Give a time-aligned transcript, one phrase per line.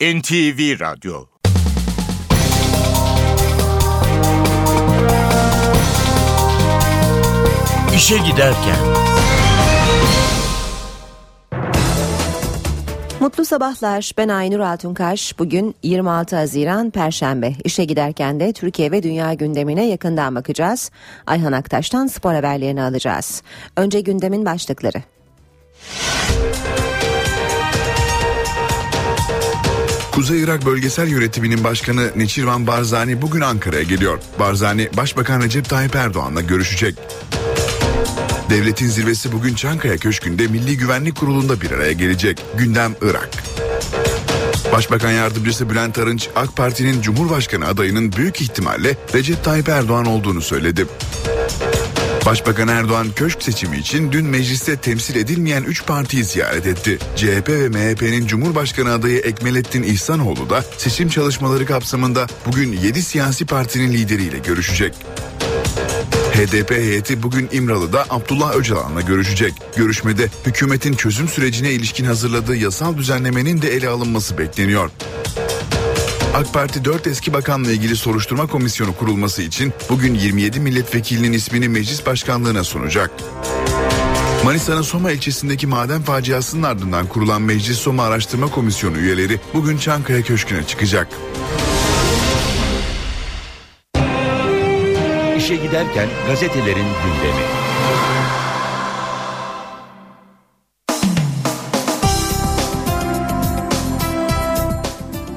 [0.00, 1.26] NTV Radyo
[7.94, 8.76] İşe Giderken
[13.20, 14.12] Mutlu sabahlar.
[14.18, 15.38] Ben Aynur Altunkaş.
[15.38, 17.52] Bugün 26 Haziran Perşembe.
[17.64, 20.90] İşe giderken de Türkiye ve dünya gündemine yakından bakacağız.
[21.26, 23.42] Ayhan Aktaş'tan spor haberlerini alacağız.
[23.76, 25.02] Önce gündemin başlıkları.
[30.20, 34.18] Kuzey Irak Bölgesel Yönetiminin Başkanı Neçirvan Barzani bugün Ankara'ya geliyor.
[34.38, 36.94] Barzani, Başbakan Recep Tayyip Erdoğan'la görüşecek.
[38.50, 42.42] Devletin zirvesi bugün Çankaya Köşkü'nde Milli Güvenlik Kurulu'nda bir araya gelecek.
[42.58, 43.30] Gündem Irak.
[44.72, 50.86] Başbakan Yardımcısı Bülent Arınç, AK Parti'nin Cumhurbaşkanı adayının büyük ihtimalle Recep Tayyip Erdoğan olduğunu söyledi.
[52.30, 56.98] Başbakan Erdoğan köşk seçimi için dün mecliste temsil edilmeyen 3 partiyi ziyaret etti.
[57.16, 63.92] CHP ve MHP'nin Cumhurbaşkanı adayı Ekmelettin İhsanoğlu da seçim çalışmaları kapsamında bugün 7 siyasi partinin
[63.92, 64.94] lideriyle görüşecek.
[66.32, 69.54] HDP heyeti bugün İmralı'da Abdullah Öcalan'la görüşecek.
[69.76, 74.90] Görüşmede hükümetin çözüm sürecine ilişkin hazırladığı yasal düzenlemenin de ele alınması bekleniyor.
[76.34, 82.06] AK Parti 4 eski bakanla ilgili soruşturma komisyonu kurulması için bugün 27 milletvekilinin ismini meclis
[82.06, 83.10] başkanlığına sunacak.
[84.44, 90.66] Manisa'nın Soma ilçesindeki maden faciasının ardından kurulan Meclis Soma Araştırma Komisyonu üyeleri bugün Çankaya Köşkü'ne
[90.66, 91.08] çıkacak.
[95.36, 97.44] İşe Giderken gazetelerin gündemi.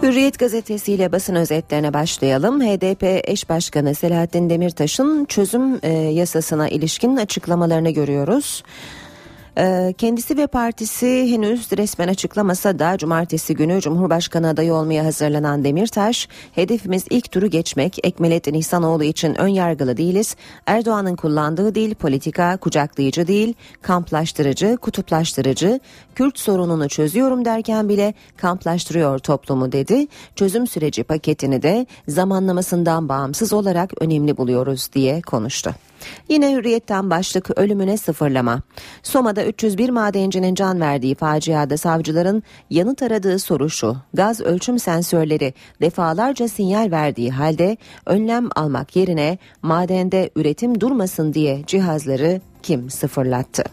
[0.04, 2.62] Hürriyet gazetesiyle basın özetlerine başlayalım.
[2.62, 8.64] HDP eş başkanı Selahattin Demirtaş'ın çözüm e, yasasına ilişkin açıklamalarını görüyoruz.
[9.58, 16.28] Ee, kendisi ve partisi henüz resmen açıklamasa da cumartesi günü Cumhurbaşkanı adayı olmaya hazırlanan Demirtaş,
[16.52, 23.28] hedefimiz ilk turu geçmek, Ekmelettin İhsanoğlu için ön yargılı değiliz, Erdoğan'ın kullandığı dil politika kucaklayıcı
[23.28, 25.80] değil, kamplaştırıcı, kutuplaştırıcı,
[26.16, 30.08] Kürt sorununu çözüyorum derken bile kamplaştırıyor toplumu dedi.
[30.36, 35.76] Çözüm süreci paketini de zamanlamasından bağımsız olarak önemli buluyoruz diye konuştu.
[36.30, 38.62] Yine hürriyetten başlık ölümüne sıfırlama.
[39.04, 43.98] Soma'da 301 madencinin can verdiği faciada savcıların yanıt aradığı soru şu.
[44.14, 52.42] Gaz ölçüm sensörleri defalarca sinyal verdiği halde önlem almak yerine madende üretim durmasın diye cihazları
[52.64, 53.64] kim sıfırlattı?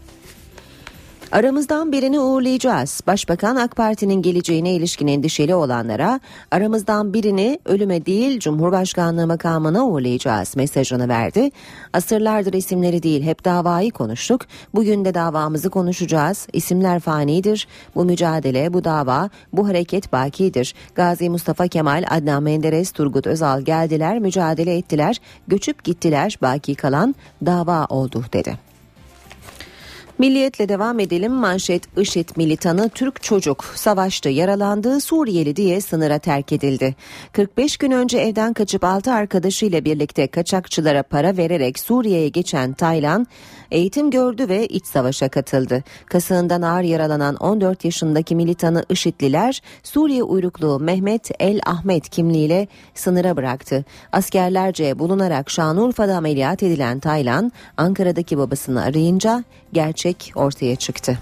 [1.32, 3.00] Aramızdan birini uğurlayacağız.
[3.06, 6.20] Başbakan AK Parti'nin geleceğine ilişkin endişeli olanlara
[6.50, 11.50] aramızdan birini ölüme değil Cumhurbaşkanlığı makamına uğurlayacağız mesajını verdi.
[11.92, 14.40] Asırlardır isimleri değil hep davayı konuştuk.
[14.74, 16.48] Bugün de davamızı konuşacağız.
[16.52, 17.68] İsimler fanidir.
[17.94, 20.74] Bu mücadele, bu dava, bu hareket bakidir.
[20.94, 26.38] Gazi Mustafa Kemal, Adnan Menderes, Turgut Özal geldiler, mücadele ettiler, göçüp gittiler.
[26.42, 27.14] Baki kalan
[27.46, 28.69] dava oldu dedi.
[30.20, 31.32] Milliyetle devam edelim.
[31.32, 36.94] Manşet IŞİD militanı Türk çocuk savaşta yaralandığı Suriyeli diye sınıra terk edildi.
[37.32, 43.26] 45 gün önce evden kaçıp 6 arkadaşıyla birlikte kaçakçılara para vererek Suriye'ye geçen Taylan
[43.70, 45.82] eğitim gördü ve iç savaşa katıldı.
[46.06, 53.84] Kasığından ağır yaralanan 14 yaşındaki militanı IŞİD'liler Suriye uyruklu Mehmet El Ahmet kimliğiyle sınıra bıraktı.
[54.12, 61.18] Askerlerce bulunarak Şanlıurfa'da ameliyat edilen Taylan Ankara'daki babasını arayınca gerçek ortaya çıktı.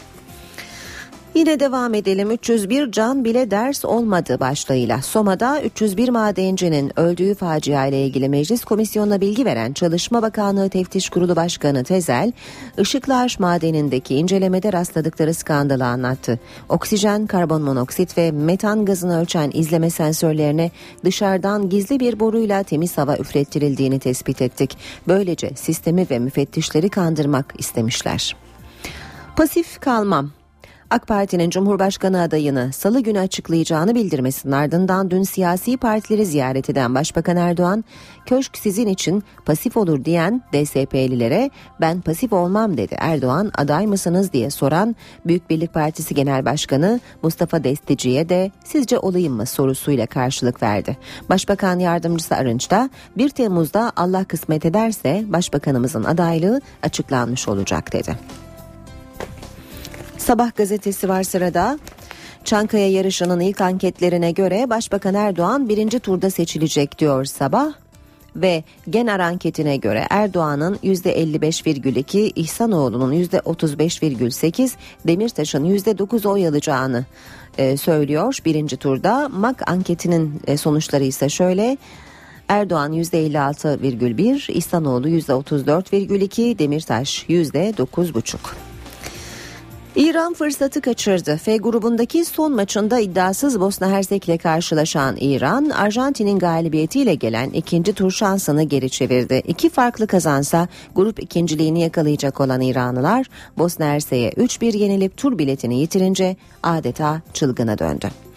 [1.38, 5.02] Yine devam edelim 301 can bile ders olmadı başlığıyla.
[5.02, 11.36] Soma'da 301 madencinin öldüğü facia ile ilgili meclis komisyonuna bilgi veren Çalışma Bakanlığı Teftiş Kurulu
[11.36, 12.32] Başkanı Tezel,
[12.78, 16.38] Işıklar madenindeki incelemede rastladıkları skandalı anlattı.
[16.68, 20.70] Oksijen, karbon monoksit ve metan gazını ölçen izleme sensörlerine
[21.04, 24.78] dışarıdan gizli bir boruyla temiz hava üflettirildiğini tespit ettik.
[25.08, 28.36] Böylece sistemi ve müfettişleri kandırmak istemişler.
[29.36, 30.37] Pasif kalmam.
[30.90, 37.36] AK Parti'nin Cumhurbaşkanı adayını salı günü açıklayacağını bildirmesinin ardından dün siyasi partileri ziyaret eden Başbakan
[37.36, 37.84] Erdoğan,
[38.26, 41.50] köşk sizin için pasif olur diyen DSP'lilere
[41.80, 42.96] ben pasif olmam dedi.
[42.98, 44.96] Erdoğan aday mısınız diye soran
[45.26, 50.96] Büyük Birlik Partisi Genel Başkanı Mustafa Destici'ye de sizce olayım mı sorusuyla karşılık verdi.
[51.28, 58.16] Başbakan Yardımcısı Arınç da 1 Temmuz'da Allah kısmet ederse Başbakanımızın adaylığı açıklanmış olacak dedi.
[60.28, 61.78] Sabah gazetesi var sırada.
[62.44, 67.72] Çankaya yarışının ilk anketlerine göre Başbakan Erdoğan birinci turda seçilecek diyor sabah
[68.36, 74.70] ve Genar anketine göre Erdoğan'ın %55,2, İhsanoğlu'nun %35,8,
[75.06, 77.04] Demirtaş'ın %9 oy alacağını
[77.58, 79.28] e, söylüyor birinci turda.
[79.28, 81.76] MAK anketinin e, sonuçları ise şöyle.
[82.48, 88.67] Erdoğan %56,1, İhsanoğlu %34,2, Demirtaş %9,5.
[89.98, 91.36] İran fırsatı kaçırdı.
[91.36, 98.10] F grubundaki son maçında iddiasız Bosna Hersek ile karşılaşan İran, Arjantin'in galibiyetiyle gelen ikinci tur
[98.10, 99.42] şansını geri çevirdi.
[99.46, 103.26] İki farklı kazansa grup ikinciliğini yakalayacak olan İranlılar
[103.58, 108.27] Bosna Hersek'e 3-1 yenilip tur biletini yitirince adeta çılgına döndü.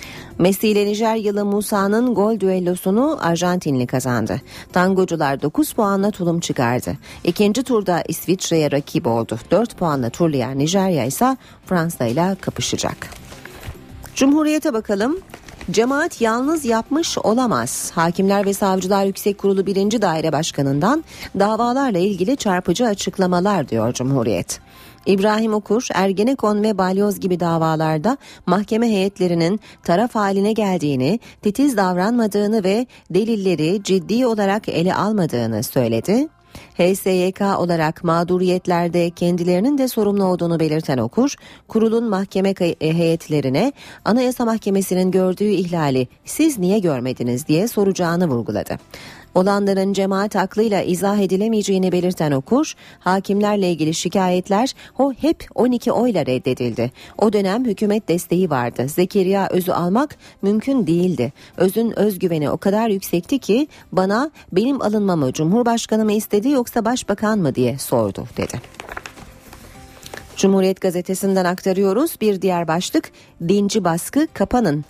[0.42, 4.42] Messi ile Nijeryalı Musa'nın gol düellosunu Arjantinli kazandı.
[4.74, 6.98] Tangocular 9 puanla tulum çıkardı.
[7.24, 9.40] İkinci turda İsviçre'ye rakip oldu.
[9.52, 13.10] 4 puanla turlayan Nijerya ise Fransa ile kapışacak.
[14.16, 15.18] Cumhuriyete bakalım.
[15.72, 17.92] Cemaat yalnız yapmış olamaz.
[17.96, 20.02] Hakimler ve Savcılar Yüksek Kurulu 1.
[20.02, 21.04] Daire Başkanı'ndan
[21.40, 24.60] davalarla ilgili çarpıcı açıklamalar diyor Cumhuriyet.
[25.06, 32.88] İbrahim Okur, Ergenekon ve Balyoz gibi davalarda mahkeme heyetlerinin taraf haline geldiğini, titiz davranmadığını ve
[33.10, 36.28] delilleri ciddi olarak ele almadığını söyledi.
[36.78, 41.36] HSYK olarak mağduriyetlerde kendilerinin de sorumlu olduğunu belirten Okur,
[41.68, 43.74] kurulun mahkeme heyetlerine
[44.06, 48.78] Anayasa Mahkemesi'nin gördüğü ihlali siz niye görmediniz diye soracağını vurguladı.
[49.36, 56.92] Olanların cemaat aklıyla izah edilemeyeceğini belirten okur, hakimlerle ilgili şikayetler o hep 12 oyla reddedildi.
[57.18, 58.88] O dönem hükümet desteği vardı.
[58.88, 61.34] Zekeriya Öz'ü almak mümkün değildi.
[61.58, 67.56] Öz'ün özgüveni o kadar yüksekti ki bana benim alınmamı Cumhurbaşkanı mı istedi yoksa Başbakan mı
[67.56, 68.62] diye sordu dedi.
[70.36, 72.16] Cumhuriyet gazetesinden aktarıyoruz.
[72.22, 73.12] Bir diğer başlık
[73.48, 74.86] dinci baskı kapanın.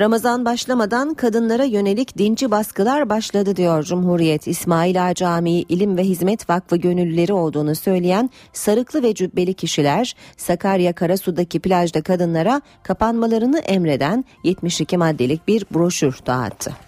[0.00, 4.46] Ramazan başlamadan kadınlara yönelik dinci baskılar başladı diyor Cumhuriyet.
[4.46, 10.92] İsmail Ağa Camii İlim ve Hizmet Vakfı gönüllüleri olduğunu söyleyen sarıklı ve cübbeli kişiler Sakarya
[10.92, 16.85] Karasu'daki plajda kadınlara kapanmalarını emreden 72 maddelik bir broşür dağıttı.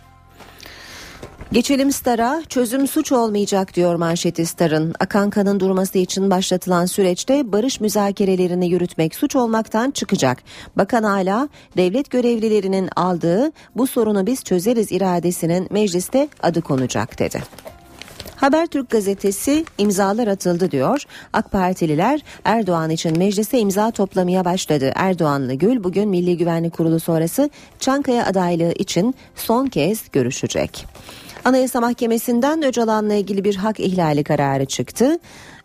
[1.52, 4.94] Geçelim Star'a çözüm suç olmayacak diyor manşeti Star'ın.
[5.00, 10.38] Akan kanın durması için başlatılan süreçte barış müzakerelerini yürütmek suç olmaktan çıkacak.
[10.76, 17.42] Bakan hala devlet görevlilerinin aldığı bu sorunu biz çözeriz iradesinin mecliste adı konacak dedi.
[18.36, 21.02] Habertürk gazetesi imzalar atıldı diyor.
[21.32, 24.92] AK Partililer Erdoğan için meclise imza toplamaya başladı.
[24.94, 27.50] Erdoğanlı Gül bugün Milli Güvenlik Kurulu sonrası
[27.80, 30.86] Çankaya adaylığı için son kez görüşecek.
[31.44, 35.18] Anayasa Mahkemesi'nden Öcalan'la ilgili bir hak ihlali kararı çıktı.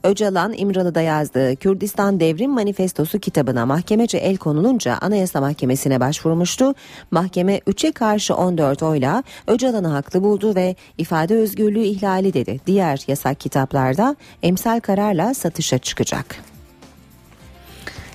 [0.03, 6.73] Öcalan İmralı'da yazdığı Kürdistan Devrim Manifestosu kitabına mahkemece el konulunca Anayasa Mahkemesi'ne başvurmuştu.
[7.11, 12.59] Mahkeme 3'e karşı 14 oyla Öcalan'ı haklı buldu ve ifade özgürlüğü ihlali dedi.
[12.67, 16.52] Diğer yasak kitaplarda emsal kararla satışa çıkacak.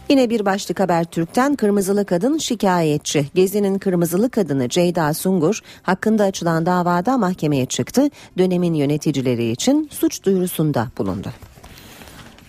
[0.09, 3.27] Yine bir başlık haber Türk'ten kırmızılı kadın şikayetçi.
[3.35, 8.11] Gezi'nin kırmızılı kadını Ceyda Sungur hakkında açılan davada mahkemeye çıktı.
[8.39, 11.29] Dönemin yöneticileri için suç duyurusunda bulundu.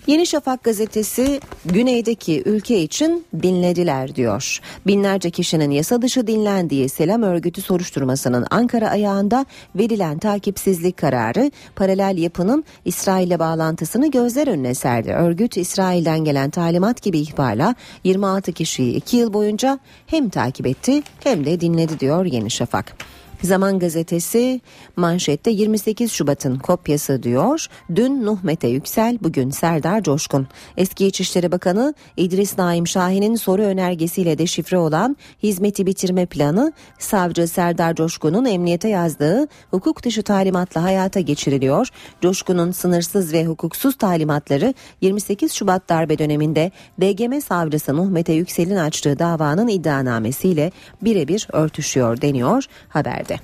[0.09, 4.59] Yeni Şafak gazetesi güneydeki ülke için dinlediler diyor.
[4.87, 9.45] Binlerce kişinin yasa dışı dinlendiği Selam Örgütü soruşturmasının Ankara ayağında
[9.75, 15.11] verilen takipsizlik kararı paralel yapının İsrail'le bağlantısını gözler önüne serdi.
[15.11, 21.45] Örgüt İsrail'den gelen talimat gibi ihbarla 26 kişiyi 2 yıl boyunca hem takip etti hem
[21.45, 22.95] de dinledi diyor Yeni Şafak.
[23.43, 24.61] Zaman gazetesi
[24.95, 27.67] manşette 28 Şubat'ın kopyası diyor.
[27.95, 30.47] Dün Nuh Mete Yüksel, bugün Serdar Coşkun.
[30.77, 37.95] Eski İçişleri Bakanı İdris Naim Şahin'in soru önergesiyle deşifre olan hizmeti bitirme planı savcı Serdar
[37.95, 41.87] Coşkun'un emniyete yazdığı hukuk dışı talimatla hayata geçiriliyor.
[42.21, 49.19] Coşkun'un sınırsız ve hukuksuz talimatları 28 Şubat darbe döneminde DGM savcısı Nuh Mete Yüksel'in açtığı
[49.19, 53.41] davanın iddianamesiyle birebir örtüşüyor deniyor haberde verdi.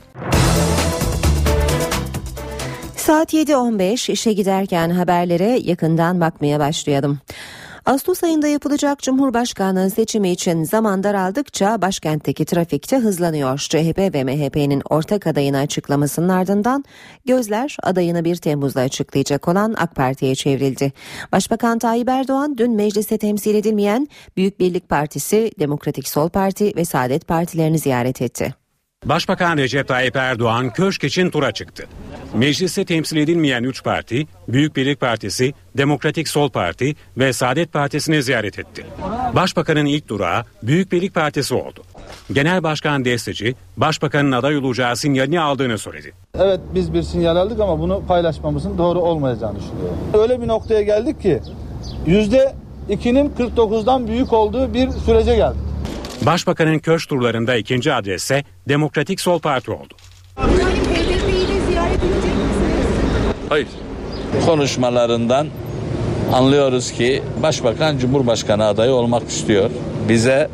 [2.95, 7.19] Saat 7.15 işe giderken haberlere yakından bakmaya başlayalım.
[7.85, 13.59] Ağustos ayında yapılacak Cumhurbaşkanlığı seçimi için zaman daraldıkça başkentteki trafikte hızlanıyor.
[13.59, 16.83] CHP ve MHP'nin ortak adayını açıklamasının ardından
[17.25, 20.93] gözler adayını 1 Temmuz'da açıklayacak olan AK Parti'ye çevrildi.
[21.31, 27.27] Başbakan Tayyip Erdoğan dün mecliste temsil edilmeyen Büyük Birlik Partisi, Demokratik Sol Parti ve Saadet
[27.27, 28.64] Partilerini ziyaret etti.
[29.05, 31.83] Başbakan Recep Tayyip Erdoğan köşk için tura çıktı.
[32.33, 38.59] Mecliste temsil edilmeyen 3 parti, Büyük Birlik Partisi, Demokratik Sol Parti ve Saadet Partisi'ni ziyaret
[38.59, 38.85] etti.
[39.35, 41.83] Başbakanın ilk durağı Büyük Birlik Partisi oldu.
[42.33, 46.13] Genel Başkan Desteci, Başbakanın aday olacağı sinyalini aldığını söyledi.
[46.39, 49.97] Evet biz bir sinyal aldık ama bunu paylaşmamızın doğru olmayacağını düşünüyorum.
[50.13, 51.39] Öyle bir noktaya geldik ki
[52.05, 52.55] yüzde
[52.89, 55.74] 2'nin 49'dan büyük olduğu bir sürece geldik.
[56.21, 59.93] Başbakanın köşk turlarında ikinci adresse Demokratik Sol Parti oldu.
[63.49, 63.67] Hayır.
[64.45, 65.47] Konuşmalarından
[66.33, 69.69] anlıyoruz ki Başbakan Cumhurbaşkanı adayı olmak istiyor.
[70.09, 70.49] Bize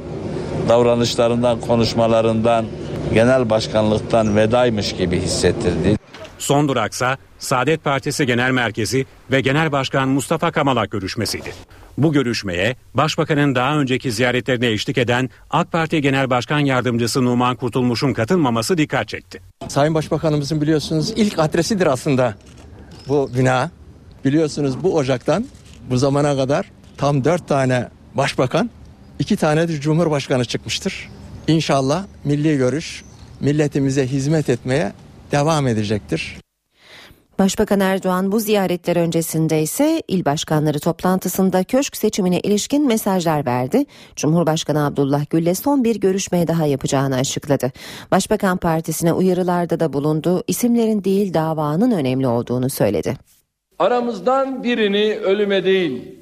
[0.69, 2.65] davranışlarından, konuşmalarından,
[3.13, 5.97] genel başkanlıktan vedaymış gibi hissettirdi.
[6.37, 11.53] Son duraksa Saadet Partisi Genel Merkezi ve Genel Başkan Mustafa Kamalak görüşmesiydi.
[11.98, 18.13] Bu görüşmeye Başbakanın daha önceki ziyaretlerine eşlik eden AK Parti Genel Başkan Yardımcısı Numan Kurtulmuş'un
[18.13, 19.41] katılmaması dikkat çekti.
[19.67, 22.36] Sayın Başbakanımızın biliyorsunuz ilk adresidir aslında
[23.07, 23.71] bu bina.
[24.25, 25.45] Biliyorsunuz bu ocaktan
[25.89, 28.69] bu zamana kadar tam dört tane başbakan,
[29.19, 31.10] iki tane de cumhurbaşkanı çıkmıştır.
[31.48, 33.03] İnşallah milli görüş
[33.39, 34.93] milletimize hizmet etmeye
[35.31, 36.38] devam edecektir.
[37.41, 43.86] Başbakan Erdoğan bu ziyaretler öncesinde ise il başkanları toplantısında köşk seçimine ilişkin mesajlar verdi.
[44.15, 47.71] Cumhurbaşkanı Abdullah Gül'le son bir görüşme daha yapacağını açıkladı.
[48.12, 50.43] Başbakan partisine uyarılarda da bulundu.
[50.48, 53.17] İsimlerin değil davanın önemli olduğunu söyledi.
[53.79, 56.15] Aramızdan birini ölüme değil,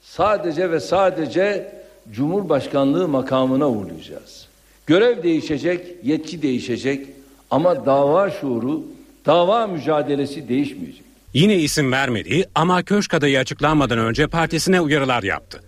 [0.00, 1.72] sadece ve sadece
[2.12, 4.48] Cumhurbaşkanlığı makamına uğurlayacağız.
[4.86, 7.06] Görev değişecek, yetki değişecek
[7.50, 8.82] ama dava şuuru,
[9.26, 11.04] dava mücadelesi değişmeyecek.
[11.34, 15.60] Yine isim vermedi ama köşk adayı açıklanmadan önce partisine uyarılar yaptı.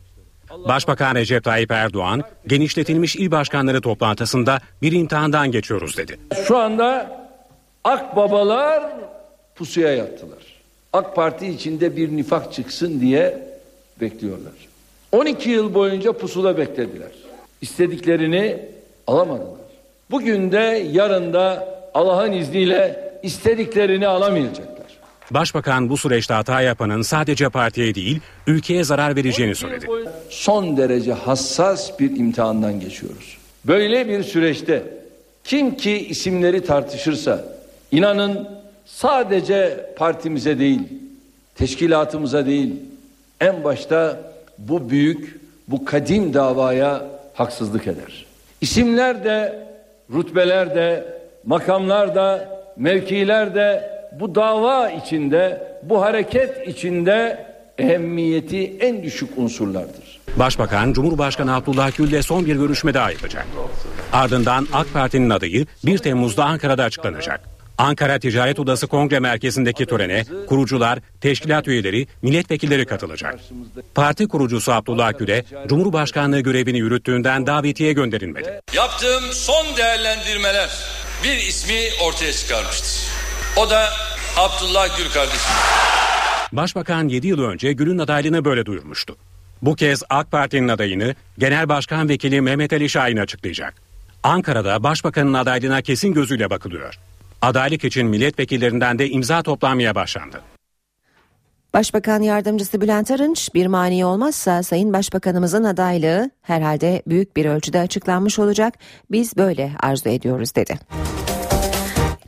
[0.68, 6.18] Başbakan Recep Tayyip Erdoğan genişletilmiş il başkanları toplantısında bir imtihandan geçiyoruz dedi.
[6.46, 7.20] Şu anda
[7.84, 8.82] akbabalar
[9.54, 10.38] pusuya yattılar.
[10.92, 13.48] AK Parti içinde bir nifak çıksın diye
[14.00, 14.52] bekliyorlar.
[15.12, 17.12] 12 yıl boyunca pusula beklediler.
[17.60, 18.58] İstediklerini
[19.06, 19.66] alamadılar.
[20.10, 24.86] Bugün de yarın da Allah'ın izniyle istediklerini alamayacaklar.
[25.30, 29.86] Başbakan bu süreçte hata yapanın sadece partiye değil ülkeye zarar vereceğini söyledi.
[30.30, 33.36] Son derece hassas bir imtihandan geçiyoruz.
[33.64, 34.82] Böyle bir süreçte
[35.44, 37.44] kim ki isimleri tartışırsa
[37.92, 38.48] inanın
[38.86, 40.80] sadece partimize değil,
[41.54, 42.74] teşkilatımıza değil,
[43.40, 44.20] en başta
[44.58, 47.04] bu büyük, bu kadim davaya
[47.34, 48.26] haksızlık eder.
[48.60, 49.66] İsimler de,
[50.14, 51.04] rütbeler de,
[51.44, 57.46] makamlar da, mevkiler de bu dava içinde, bu hareket içinde
[57.78, 60.20] ehemmiyeti en düşük unsurlardır.
[60.36, 63.46] Başbakan Cumhurbaşkanı Abdullah Gül'le son bir görüşme daha yapacak.
[64.12, 67.40] Ardından AK Parti'nin adayı 1 Temmuz'da Ankara'da açıklanacak.
[67.78, 73.34] Ankara Ticaret Odası Kongre Merkezi'ndeki törene kurucular, teşkilat üyeleri, milletvekilleri katılacak.
[73.94, 78.60] Parti kurucusu Abdullah Gül'e Cumhurbaşkanlığı görevini yürüttüğünden davetiye gönderilmedi.
[78.74, 80.68] Yaptığım son değerlendirmeler
[81.24, 83.02] bir ismi ortaya çıkarmıştır.
[83.56, 83.90] O da
[84.36, 85.50] Abdullah Gül kardeşim.
[86.52, 89.16] Başbakan 7 yıl önce Gül'ün adaylığını böyle duyurmuştu.
[89.62, 93.74] Bu kez AK Parti'nin adayını Genel Başkan Vekili Mehmet Ali Şahin açıklayacak.
[94.22, 96.94] Ankara'da Başbakanın adaylığına kesin gözüyle bakılıyor.
[97.42, 100.42] Adaylık için milletvekillerinden de imza toplanmaya başlandı.
[101.76, 108.38] Başbakan Yardımcısı Bülent Arınç bir mani olmazsa Sayın Başbakanımızın adaylığı herhalde büyük bir ölçüde açıklanmış
[108.38, 108.74] olacak.
[109.10, 110.78] Biz böyle arzu ediyoruz dedi.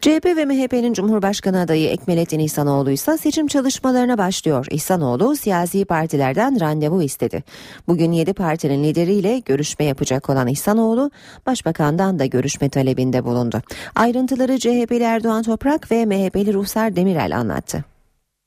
[0.01, 4.67] CHP ve MHP'nin Cumhurbaşkanı adayı Ekmelettin İhsanoğlu ise seçim çalışmalarına başlıyor.
[4.71, 7.45] İhsanoğlu siyasi partilerden randevu istedi.
[7.87, 11.11] Bugün 7 partinin lideriyle görüşme yapacak olan İhsanoğlu,
[11.47, 13.63] Başbakan'dan da görüşme talebinde bulundu.
[13.95, 17.85] Ayrıntıları CHP'li Erdoğan Toprak ve MHP'li Ruhsar Demirel anlattı.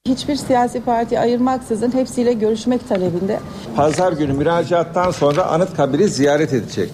[0.07, 3.39] Hiçbir siyasi parti ayırmaksızın hepsiyle görüşmek talebinde.
[3.75, 6.89] Pazar günü müracaattan sonra Anıtkabir'i ziyaret edecek.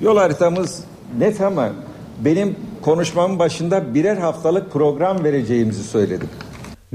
[0.00, 0.84] Yol haritamız
[1.18, 1.72] net ama
[2.18, 6.28] benim konuşmamın başında birer haftalık program vereceğimizi söyledim.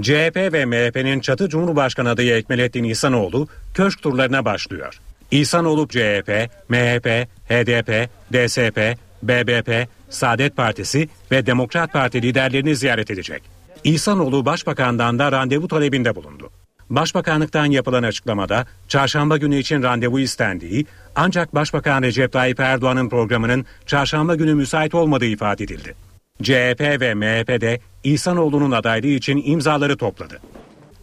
[0.01, 4.99] CHP ve MHP'nin çatı Cumhurbaşkanı adayı Ekmelettin İhsanoğlu köşk turlarına başlıyor.
[5.31, 13.52] İhsanoğlu CHP, MHP, HDP, DSP, BBP, Saadet Partisi ve Demokrat Parti liderlerini ziyaret edecek.
[13.83, 16.49] İhsanoğlu Başbakan'dan da randevu talebinde bulundu.
[16.89, 20.85] Başbakanlıktan yapılan açıklamada çarşamba günü için randevu istendiği
[21.15, 25.95] ancak Başbakan Recep Tayyip Erdoğan'ın programının çarşamba günü müsait olmadığı ifade edildi.
[26.43, 30.39] CHP ve MHP de İhsanoğlu'nun adaylığı için imzaları topladı.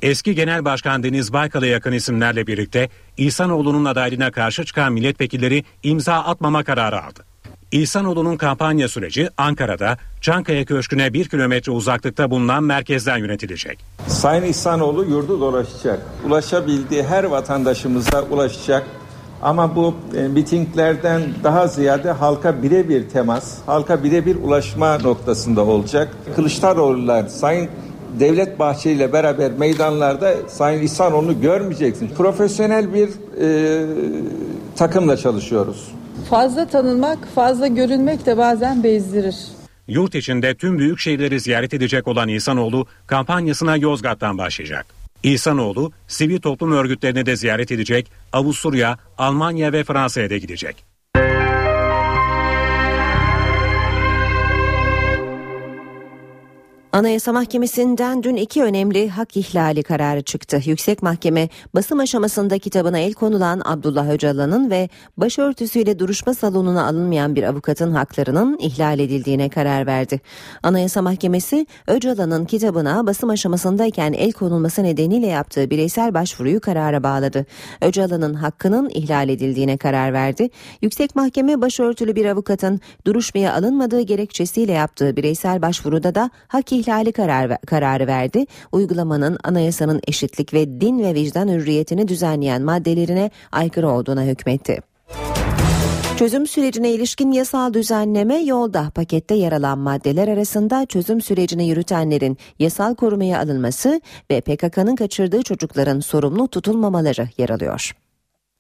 [0.03, 6.65] Eski Genel Başkan Deniz Baykal'a yakın isimlerle birlikte İhsanoğlu'nun adaylığına karşı çıkan milletvekilleri imza atmama
[6.65, 7.30] kararı aldı.
[7.73, 13.79] İhsanoğlu'nun kampanya süreci Ankara'da Çankaya Köşkü'ne bir kilometre uzaklıkta bulunan merkezden yönetilecek.
[14.07, 16.01] Sayın İhsanoğlu yurdu dolaşacak.
[16.27, 18.87] Ulaşabildiği her vatandaşımıza ulaşacak.
[19.43, 26.09] Ama bu e, mitinglerden daha ziyade halka birebir temas, halka birebir ulaşma noktasında olacak.
[26.37, 27.69] Kılıçdaroğlu'lar, Sayın
[28.21, 32.13] Devlet Bahçeli ile beraber meydanlarda Sayın İhsanoğlu'nu görmeyeceksiniz.
[32.15, 33.09] Profesyonel bir
[33.41, 33.87] e,
[34.77, 35.89] takımla çalışıyoruz.
[36.29, 39.37] Fazla tanınmak, fazla görünmek de bazen bezdirir.
[39.89, 44.87] Yurt içinde tüm büyük şehirleri ziyaret edecek olan İhsanoğlu kampanyasına Yozgat'tan başlayacak.
[45.23, 50.90] İhsanoğlu sivil toplum örgütlerini de ziyaret edecek, Avusturya, Almanya ve Fransa'ya da gidecek.
[56.93, 60.61] Anayasa Mahkemesi'nden dün iki önemli hak ihlali kararı çıktı.
[60.65, 67.43] Yüksek Mahkeme basım aşamasında kitabına el konulan Abdullah Öcalan'ın ve başörtüsüyle duruşma salonuna alınmayan bir
[67.43, 70.21] avukatın haklarının ihlal edildiğine karar verdi.
[70.63, 77.47] Anayasa Mahkemesi Öcalan'ın kitabına basım aşamasındayken el konulması nedeniyle yaptığı bireysel başvuruyu karara bağladı.
[77.81, 80.49] Öcalan'ın hakkının ihlal edildiğine karar verdi.
[80.83, 87.59] Yüksek Mahkeme başörtülü bir avukatın duruşmaya alınmadığı gerekçesiyle yaptığı bireysel başvuruda da hak ihlali karar,
[87.67, 88.47] kararı verdi.
[88.73, 94.81] Uygulamanın anayasanın eşitlik ve din ve vicdan hürriyetini düzenleyen maddelerine aykırı olduğuna hükmetti.
[96.21, 102.95] Çözüm sürecine ilişkin yasal düzenleme yolda pakette yer alan maddeler arasında çözüm sürecini yürütenlerin yasal
[102.95, 107.93] korumaya alınması ve PKK'nın kaçırdığı çocukların sorumlu tutulmamaları yer alıyor.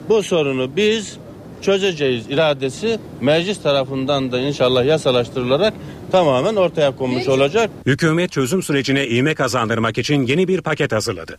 [0.08, 1.18] Bu sorunu biz
[1.62, 5.74] çözeceğiz iradesi meclis tarafından da inşallah yasalaştırılarak
[6.10, 7.70] tamamen ortaya konmuş olacak.
[7.86, 11.38] Hükümet çözüm sürecine ivme kazandırmak için yeni bir paket hazırladı.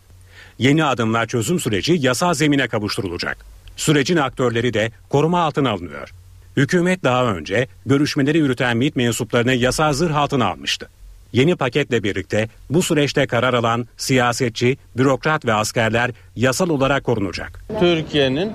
[0.58, 3.36] Yeni adımlar çözüm süreci yasal zemine kavuşturulacak.
[3.76, 6.10] Sürecin aktörleri de koruma altına alınıyor.
[6.56, 10.88] Hükümet daha önce görüşmeleri yürüten MİT mensuplarını yasal zırh altına almıştı.
[11.32, 17.64] Yeni paketle birlikte bu süreçte karar alan siyasetçi, bürokrat ve askerler yasal olarak korunacak.
[17.80, 18.52] Türkiye'nin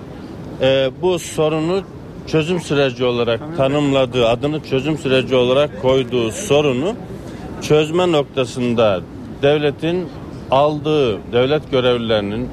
[0.62, 1.84] e, bu sorunu
[2.28, 6.96] çözüm süreci olarak tanımladığı, adını çözüm süreci olarak koyduğu sorunu
[7.62, 9.02] çözme noktasında
[9.42, 10.10] devletin
[10.52, 12.50] aldığı, devlet görevlilerinin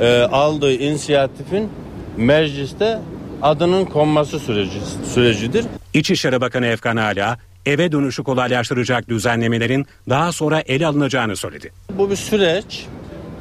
[0.00, 1.68] e, aldığı inisiyatifin
[2.16, 2.98] mecliste
[3.42, 4.78] adının konması süreci
[5.14, 5.64] sürecidir.
[5.94, 11.72] İçişleri Bakanı Efkan Ala eve dönüşü kolaylaştıracak düzenlemelerin daha sonra ele alınacağını söyledi.
[11.98, 12.86] Bu bir süreç.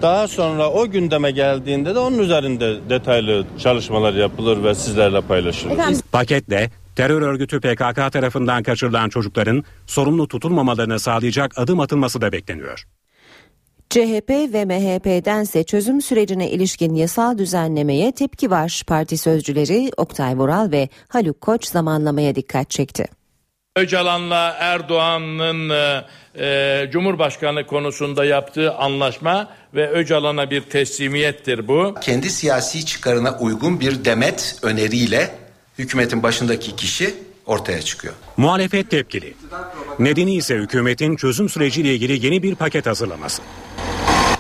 [0.01, 5.77] Daha sonra o gündeme geldiğinde de onun üzerinde detaylı çalışmalar yapılır ve sizlerle paylaşılır.
[6.11, 12.85] Paketle terör örgütü PKK tarafından kaçırılan çocukların sorumlu tutulmamalarını sağlayacak adım atılması da bekleniyor.
[13.89, 18.83] CHP ve MHP'dense çözüm sürecine ilişkin yasal düzenlemeye tepki var.
[18.87, 23.05] Parti sözcüleri Oktay Vural ve Haluk Koç zamanlamaya dikkat çekti.
[23.75, 25.69] Öcalan'la Erdoğan'ın
[26.39, 31.95] e, Cumhurbaşkanı konusunda yaptığı anlaşma ve Öcalan'a bir teslimiyettir bu.
[32.01, 35.35] Kendi siyasi çıkarına uygun bir demet öneriyle
[35.77, 37.13] hükümetin başındaki kişi
[37.45, 38.13] ortaya çıkıyor.
[38.37, 39.33] Muhalefet tepkili.
[39.99, 43.41] Nedeni ise hükümetin çözüm süreciyle ilgili yeni bir paket hazırlaması.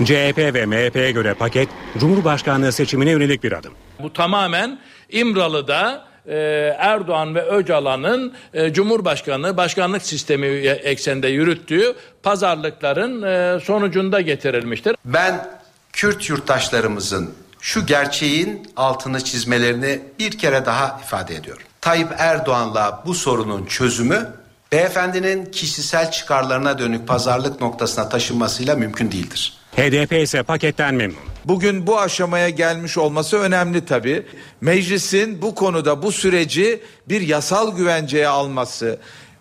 [0.03, 1.69] CHP ve MHP'ye göre paket
[1.99, 3.73] Cumhurbaşkanlığı seçimine yönelik bir adım.
[3.99, 6.35] Bu tamamen İmralı'da e,
[6.77, 14.95] Erdoğan ve Öcalan'ın e, Cumhurbaşkanı başkanlık sistemi ekseninde yürüttüğü pazarlıkların e, sonucunda getirilmiştir.
[15.05, 15.47] Ben
[15.93, 21.63] Kürt yurttaşlarımızın şu gerçeğin altını çizmelerini bir kere daha ifade ediyorum.
[21.81, 24.29] Tayyip Erdoğan'la bu sorunun çözümü
[24.71, 29.57] beyefendinin kişisel çıkarlarına dönük pazarlık noktasına taşınmasıyla mümkün değildir.
[29.77, 31.34] HDP ise paketten memnun.
[31.47, 34.25] Bugün bu aşamaya gelmiş olması önemli tabii.
[34.61, 38.99] Meclisin bu konuda bu süreci bir yasal güvenceye alması,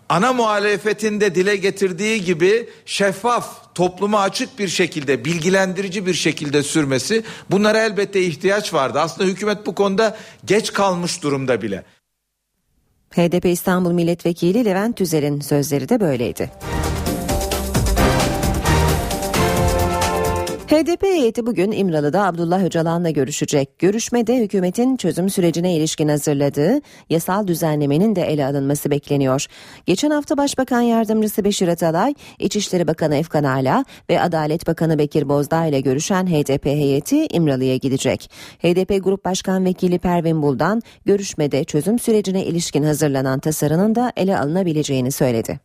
[0.09, 7.23] ana muhalefetin de dile getirdiği gibi şeffaf, topluma açık bir şekilde, bilgilendirici bir şekilde sürmesi
[7.51, 8.99] bunlara elbette ihtiyaç vardı.
[8.99, 11.83] Aslında hükümet bu konuda geç kalmış durumda bile.
[13.15, 16.51] HDP İstanbul Milletvekili Levent Tüzel'in sözleri de böyleydi.
[20.67, 23.79] HDP heyeti bugün İmralı'da Abdullah Öcalan'la görüşecek.
[23.79, 29.45] Görüşmede hükümetin çözüm sürecine ilişkin hazırladığı yasal düzenlemenin de ele alınması bekleniyor.
[29.85, 35.65] Geçen hafta Başbakan Yardımcısı Beşir Atalay, İçişleri Bakanı Efkan Ala ve Adalet Bakanı Bekir Bozdağ
[35.65, 38.31] ile görüşen HDP heyeti İmralı'ya gidecek.
[38.59, 45.11] HDP Grup Başkan Vekili Pervin Buldan görüşmede çözüm sürecine ilişkin hazırlanan tasarının da ele alınabileceğini
[45.11, 45.64] söyledi.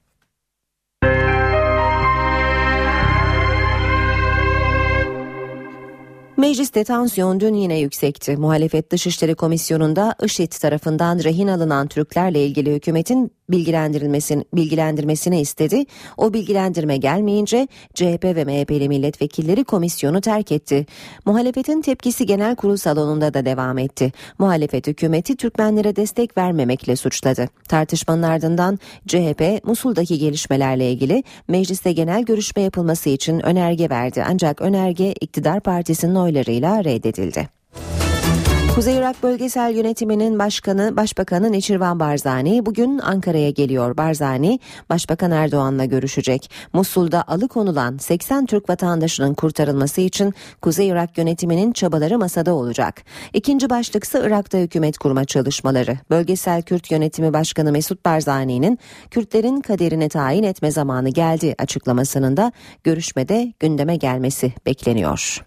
[6.41, 8.37] Mecliste tansiyon dün yine yüksekti.
[8.37, 15.85] Muhalefet Dışişleri Komisyonu'nda IŞİD tarafından rehin alınan Türklerle ilgili hükümetin bilgilendirilmesini, bilgilendirmesini istedi.
[16.17, 20.87] O bilgilendirme gelmeyince CHP ve MHP'li milletvekilleri komisyonu terk etti.
[21.25, 24.13] Muhalefetin tepkisi genel kurul salonunda da devam etti.
[24.39, 27.49] Muhalefet hükümeti Türkmenlere destek vermemekle suçladı.
[27.69, 34.25] Tartışmanın ardından CHP Musul'daki gelişmelerle ilgili mecliste genel görüşme yapılması için önerge verdi.
[34.29, 37.49] Ancak önerge iktidar partisinin oylarıyla reddedildi.
[38.75, 43.97] Kuzey Irak Bölgesel Yönetiminin Başkanı Başbakanı Neçirvan Barzani bugün Ankara'ya geliyor.
[43.97, 46.51] Barzani Başbakan Erdoğan'la görüşecek.
[46.73, 53.03] Musul'da alıkonulan 80 Türk vatandaşının kurtarılması için Kuzey Irak yönetiminin çabaları masada olacak.
[53.33, 55.99] İkinci başlıksa Irak'ta hükümet kurma çalışmaları.
[56.11, 58.79] Bölgesel Kürt Yönetimi Başkanı Mesut Barzani'nin
[59.11, 62.53] Kürtlerin kaderini tayin etme zamanı geldi açıklamasının da
[62.85, 65.45] görüşmede gündeme gelmesi bekleniyor.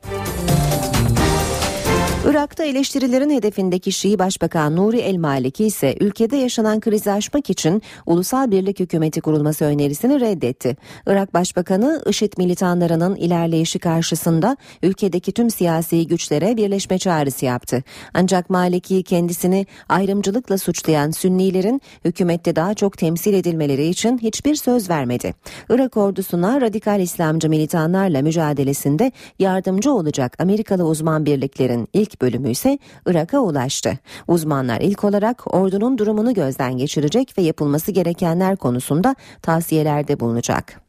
[2.44, 8.52] Irak'ta eleştirilerin hedefindeki Şii Başbakan Nuri El Maliki ise ülkede yaşanan krizi aşmak için ulusal
[8.52, 10.78] birlik hükümeti kurulması önerisini reddetti.
[11.08, 17.84] Irak Başbakanı IŞİD militanlarının ilerleyişi karşısında ülkedeki tüm siyasi güçlere birleşme çağrısı yaptı.
[18.14, 25.34] Ancak Maliki kendisini ayrımcılıkla suçlayan Sünnilerin hükümette daha çok temsil edilmeleri için hiçbir söz vermedi.
[25.70, 33.40] Irak ordusuna radikal İslamcı militanlarla mücadelesinde yardımcı olacak Amerikalı uzman birliklerin ilk bölümü ise Irak'a
[33.40, 34.00] ulaştı.
[34.28, 40.84] Uzmanlar ilk olarak ordunun durumunu gözden geçirecek ve yapılması gerekenler konusunda tavsiyelerde bulunacak.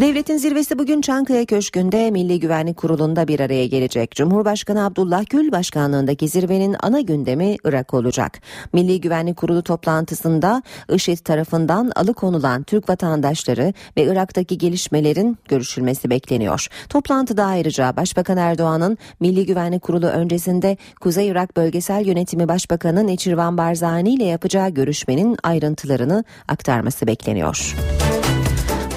[0.00, 4.10] Devletin zirvesi bugün Çankaya Köşkü'nde Milli Güvenlik Kurulu'nda bir araya gelecek.
[4.10, 8.40] Cumhurbaşkanı Abdullah Gül başkanlığındaki zirvenin ana gündemi Irak olacak.
[8.72, 16.66] Milli Güvenlik Kurulu toplantısında IŞİD tarafından alıkonulan Türk vatandaşları ve Irak'taki gelişmelerin görüşülmesi bekleniyor.
[16.88, 24.14] Toplantıda ayrıca Başbakan Erdoğan'ın Milli Güvenlik Kurulu öncesinde Kuzey Irak Bölgesel Yönetimi Başbakanı Neçirvan Barzani
[24.14, 27.74] ile yapacağı görüşmenin ayrıntılarını aktarması bekleniyor.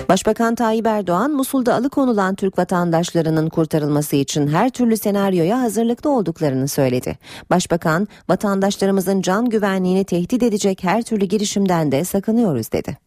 [0.09, 7.17] Başbakan Tayyip Erdoğan Musul'da alıkonulan Türk vatandaşlarının kurtarılması için her türlü senaryoya hazırlıklı olduklarını söyledi.
[7.49, 12.97] Başbakan vatandaşlarımızın can güvenliğini tehdit edecek her türlü girişimden de sakınıyoruz dedi.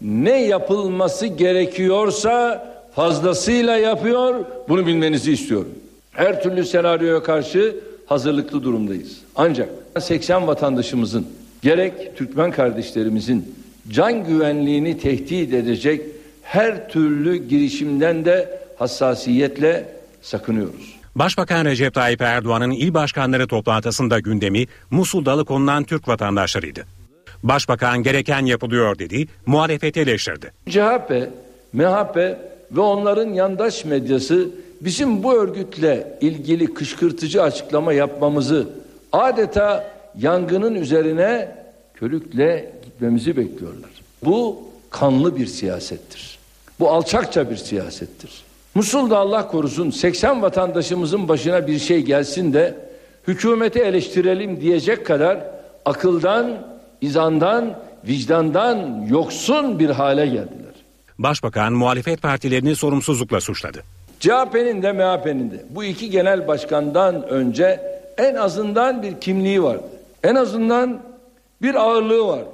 [0.00, 5.74] Ne yapılması gerekiyorsa fazlasıyla yapıyor bunu bilmenizi istiyorum.
[6.12, 9.18] Her türlü senaryoya karşı hazırlıklı durumdayız.
[9.36, 9.68] Ancak
[10.00, 11.26] 80 vatandaşımızın
[11.62, 13.54] gerek Türkmen kardeşlerimizin
[13.88, 16.00] can güvenliğini tehdit edecek
[16.44, 19.88] her türlü girişimden de hassasiyetle
[20.22, 20.94] sakınıyoruz.
[21.14, 26.84] Başbakan Recep Tayyip Erdoğan'ın il başkanları toplantısında gündemi Musul'da alıkonulan Türk vatandaşlarıydı.
[27.42, 30.52] Başbakan gereken yapılıyor dedi, muhalefeti eleştirdi.
[30.70, 31.28] CHP,
[31.72, 32.16] MHP
[32.72, 34.48] ve onların yandaş medyası
[34.80, 38.68] bizim bu örgütle ilgili kışkırtıcı açıklama yapmamızı
[39.12, 41.56] adeta yangının üzerine
[41.94, 43.90] körükle gitmemizi bekliyorlar.
[44.24, 46.33] Bu kanlı bir siyasettir.
[46.80, 48.44] Bu alçakça bir siyasettir.
[48.74, 52.74] Musul'da Allah korusun 80 vatandaşımızın başına bir şey gelsin de
[53.28, 55.38] hükümeti eleştirelim diyecek kadar
[55.84, 56.66] akıldan,
[57.00, 60.74] izandan, vicdandan yoksun bir hale geldiler.
[61.18, 63.82] Başbakan muhalefet partilerini sorumsuzlukla suçladı.
[64.20, 67.80] CHP'nin de MHP'nin de bu iki genel başkandan önce
[68.18, 69.84] en azından bir kimliği vardı.
[70.24, 71.00] En azından
[71.62, 72.50] bir ağırlığı vardı.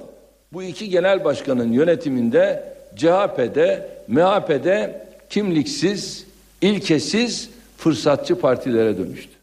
[0.53, 6.25] Bu iki genel başkanın yönetiminde CHP'de, MHP'de kimliksiz,
[6.61, 9.40] ilkesiz, fırsatçı partilere dönüştü.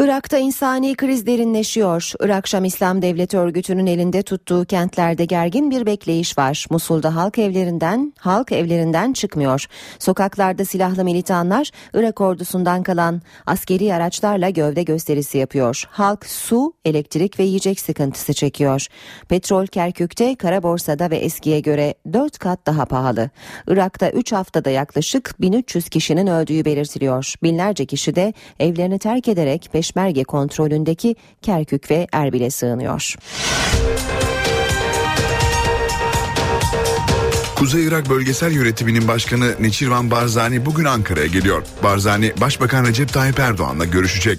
[0.00, 2.12] Irak'ta insani kriz derinleşiyor.
[2.20, 6.66] Irak Şam İslam Devleti örgütünün elinde tuttuğu kentlerde gergin bir bekleyiş var.
[6.70, 9.66] Musul'da halk evlerinden, halk evlerinden çıkmıyor.
[9.98, 15.84] Sokaklarda silahlı militanlar Irak ordusundan kalan askeri araçlarla gövde gösterisi yapıyor.
[15.90, 18.86] Halk su, elektrik ve yiyecek sıkıntısı çekiyor.
[19.28, 23.30] Petrol Kerkük'te, kara borsada ve eskiye göre 4 kat daha pahalı.
[23.68, 27.34] Irak'ta 3 haftada yaklaşık 1300 kişinin öldüğü belirtiliyor.
[27.42, 33.14] Binlerce kişi de evlerini terk ederek peş Peşmerge kontrolündeki Kerkük ve Erbil'e sığınıyor.
[37.56, 41.62] Kuzey Irak Bölgesel Yönetiminin Başkanı Neçirvan Barzani bugün Ankara'ya geliyor.
[41.82, 44.38] Barzani Başbakan Recep Tayyip Erdoğan'la görüşecek.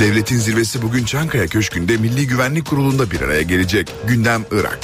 [0.00, 3.92] Devletin zirvesi bugün Çankaya Köşkü'nde Milli Güvenlik Kurulu'nda bir araya gelecek.
[4.08, 4.78] Gündem Irak.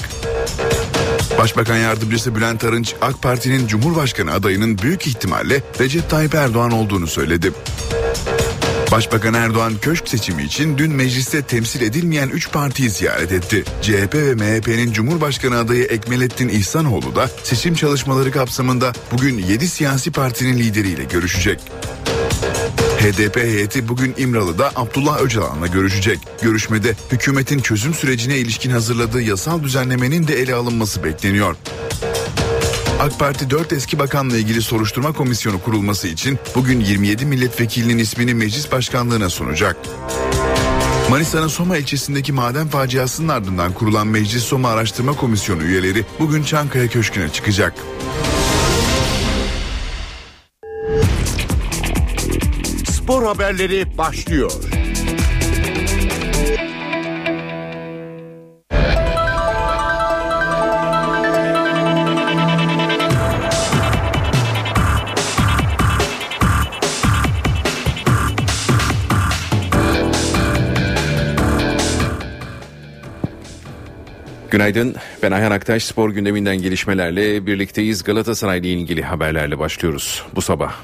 [1.39, 7.53] Başbakan Yardımcısı Bülent Arınç, AK Parti'nin Cumhurbaşkanı adayının büyük ihtimalle Recep Tayyip Erdoğan olduğunu söyledi.
[8.93, 13.65] Başbakan Erdoğan köşk seçimi için dün mecliste temsil edilmeyen 3 partiyi ziyaret etti.
[13.83, 20.59] CHP ve MHP'nin Cumhurbaşkanı adayı Ekmelettin İhsanoğlu da seçim çalışmaları kapsamında bugün 7 siyasi partinin
[20.59, 21.61] lideriyle görüşecek.
[22.99, 26.19] HDP heyeti bugün İmralı'da Abdullah Öcalan'la görüşecek.
[26.43, 31.57] Görüşmede hükümetin çözüm sürecine ilişkin hazırladığı yasal düzenlemenin de ele alınması bekleniyor.
[33.03, 38.73] AK Parti 4 eski bakanla ilgili soruşturma komisyonu kurulması için bugün 27 milletvekilinin ismini meclis
[38.73, 39.77] başkanlığına sunacak.
[41.11, 47.29] Manisa'nın Soma ilçesindeki maden faciasının ardından kurulan Meclis Soma Araştırma Komisyonu üyeleri bugün Çankaya Köşkü'ne
[47.29, 47.75] çıkacak.
[52.87, 54.53] spor haberleri başlıyor.
[74.53, 74.95] Günaydın.
[75.23, 75.85] Ben Ayhan Aktaş.
[75.85, 78.03] Spor gündeminden gelişmelerle birlikteyiz.
[78.03, 80.75] Galatasaray ile ilgili haberlerle başlıyoruz bu sabah.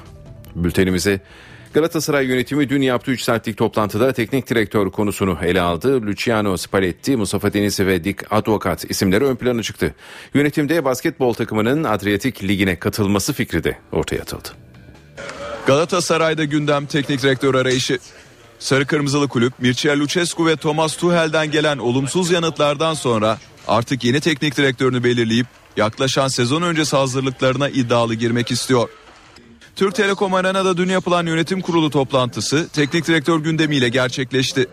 [0.54, 1.20] Bültenimize
[1.74, 6.06] Galatasaray yönetimi dün yaptığı 3 saatlik toplantıda teknik direktör konusunu ele aldı.
[6.06, 9.94] Luciano Spalletti, Mustafa Denizli ve Dick Advokat isimleri ön plana çıktı.
[10.34, 14.48] Yönetimde basketbol takımının Adriyatik Ligi'ne katılması fikri de ortaya atıldı.
[15.66, 17.98] Galatasaray'da gündem teknik direktör arayışı.
[18.58, 24.56] Sarı Kırmızılı Kulüp Mircea Lucescu ve Thomas Tuchel'den gelen olumsuz yanıtlardan sonra artık yeni teknik
[24.56, 28.88] direktörünü belirleyip yaklaşan sezon öncesi hazırlıklarına iddialı girmek istiyor.
[29.76, 34.66] Türk Telekom Arena'da dün yapılan yönetim kurulu toplantısı teknik direktör gündemiyle gerçekleşti.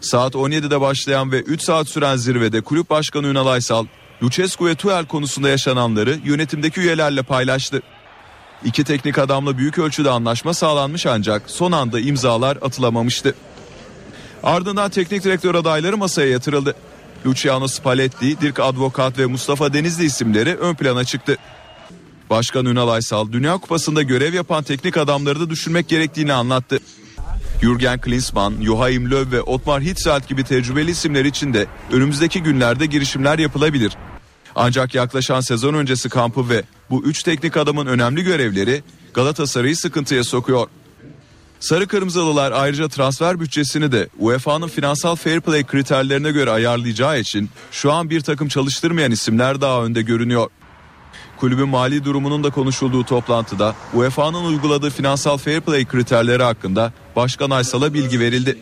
[0.00, 3.86] Saat 17'de başlayan ve 3 saat süren zirvede kulüp başkanı Ünal Aysal,
[4.22, 7.82] Lucescu ve Tuchel konusunda yaşananları yönetimdeki üyelerle paylaştı.
[8.64, 13.34] İki teknik adamla büyük ölçüde anlaşma sağlanmış ancak son anda imzalar atılamamıştı.
[14.42, 16.74] Ardından teknik direktör adayları masaya yatırıldı.
[17.26, 21.36] Luciano Spalletti, Dirk Advokat ve Mustafa Denizli isimleri ön plana çıktı.
[22.30, 26.78] Başkan Ünal Aysal Dünya Kupası'nda görev yapan teknik adamları da düşünmek gerektiğini anlattı.
[27.62, 33.38] Jürgen Klinsmann, Joachim Löw ve Otmar Hitzfeld gibi tecrübeli isimler için de önümüzdeki günlerde girişimler
[33.38, 33.92] yapılabilir.
[34.56, 38.82] Ancak yaklaşan sezon öncesi kampı ve bu üç teknik adamın önemli görevleri
[39.14, 40.68] Galatasaray'ı sıkıntıya sokuyor.
[41.60, 47.92] Sarı Kırmızılılar ayrıca transfer bütçesini de UEFA'nın finansal fair play kriterlerine göre ayarlayacağı için şu
[47.92, 50.50] an bir takım çalıştırmayan isimler daha önde görünüyor.
[51.36, 57.94] Kulübün mali durumunun da konuşulduğu toplantıda UEFA'nın uyguladığı finansal fair play kriterleri hakkında Başkan Aysal'a
[57.94, 58.58] bilgi verildi.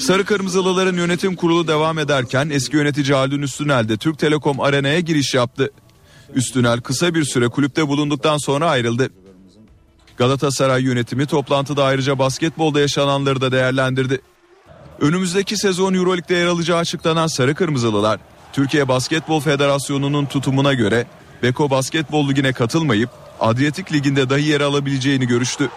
[0.00, 5.34] Sarı Kırmızılıların yönetim kurulu devam ederken eski yönetici Haldun Üstünel de Türk Telekom Arena'ya giriş
[5.34, 5.70] yaptı.
[6.34, 9.10] Üstünel kısa bir süre kulüpte bulunduktan sonra ayrıldı.
[10.16, 14.20] Galatasaray yönetimi toplantıda ayrıca basketbolda yaşananları da değerlendirdi.
[15.00, 18.20] Önümüzdeki sezon Euroleague'de yer alacağı açıklanan Sarı Kırmızılılar,
[18.52, 21.06] Türkiye Basketbol Federasyonu'nun tutumuna göre
[21.42, 25.70] Beko Basketbol Ligi'ne katılmayıp Adriyatik Ligi'nde dahi yer alabileceğini görüştü.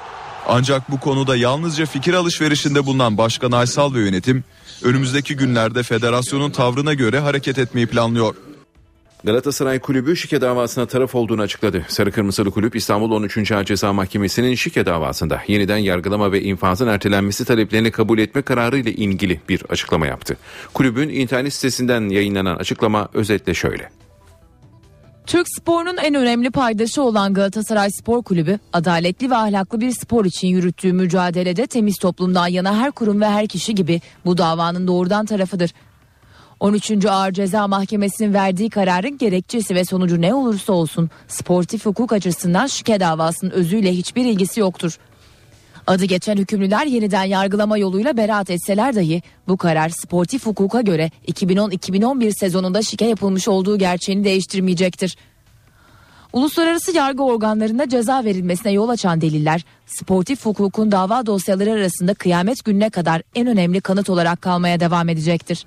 [0.53, 4.43] Ancak bu konuda yalnızca fikir alışverişinde bulunan Başkan Aysal ve yönetim
[4.83, 8.35] önümüzdeki günlerde federasyonun tavrına göre hareket etmeyi planlıyor.
[9.23, 11.85] Galatasaray Kulübü şike davasına taraf olduğunu açıkladı.
[11.87, 13.51] Sarı Kırmızılı Kulüp İstanbul 13.
[13.51, 18.93] Ağır Ceza Mahkemesi'nin şike davasında yeniden yargılama ve infazın ertelenmesi taleplerini kabul etme kararı ile
[18.93, 20.37] ilgili bir açıklama yaptı.
[20.73, 24.00] Kulübün internet sitesinden yayınlanan açıklama özetle şöyle.
[25.31, 30.47] Türk sporunun en önemli paydaşı olan Galatasaray Spor Kulübü, adaletli ve ahlaklı bir spor için
[30.47, 35.73] yürüttüğü mücadelede temiz toplumdan yana her kurum ve her kişi gibi bu davanın doğrudan tarafıdır.
[36.59, 37.05] 13.
[37.05, 42.99] Ağır Ceza Mahkemesi'nin verdiği kararın gerekçesi ve sonucu ne olursa olsun sportif hukuk açısından şike
[42.99, 44.97] davasının özüyle hiçbir ilgisi yoktur.
[45.91, 52.39] Adı geçen hükümlüler yeniden yargılama yoluyla beraat etseler dahi bu karar sportif hukuka göre 2010-2011
[52.39, 55.17] sezonunda şike yapılmış olduğu gerçeğini değiştirmeyecektir.
[56.33, 62.89] Uluslararası yargı organlarında ceza verilmesine yol açan deliller, sportif hukukun dava dosyaları arasında kıyamet gününe
[62.89, 65.65] kadar en önemli kanıt olarak kalmaya devam edecektir.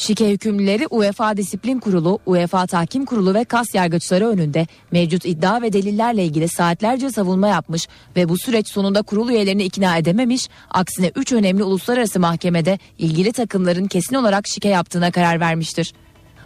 [0.00, 5.72] Şike hükümlüleri UEFA Disiplin Kurulu, UEFA Tahkim Kurulu ve KAS yargıçları önünde mevcut iddia ve
[5.72, 11.32] delillerle ilgili saatlerce savunma yapmış ve bu süreç sonunda kurul üyelerini ikna edememiş, aksine 3
[11.32, 15.94] önemli uluslararası mahkemede ilgili takımların kesin olarak şike yaptığına karar vermiştir.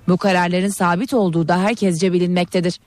[0.08, 2.80] Bu kararların sabit olduğu da herkesce bilinmektedir.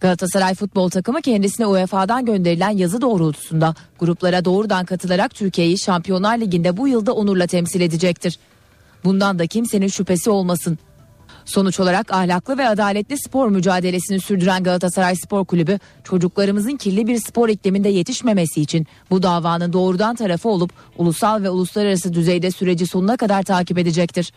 [0.00, 6.88] Galatasaray futbol takımı kendisine UEFA'dan gönderilen yazı doğrultusunda gruplara doğrudan katılarak Türkiye'yi Şampiyonlar Ligi'nde bu
[6.88, 8.38] yılda onurla temsil edecektir.
[9.04, 10.78] Bundan da kimsenin şüphesi olmasın.
[11.44, 17.48] Sonuç olarak ahlaklı ve adaletli spor mücadelesini sürdüren Galatasaray Spor Kulübü çocuklarımızın kirli bir spor
[17.48, 23.42] ikliminde yetişmemesi için bu davanın doğrudan tarafı olup ulusal ve uluslararası düzeyde süreci sonuna kadar
[23.42, 24.32] takip edecektir.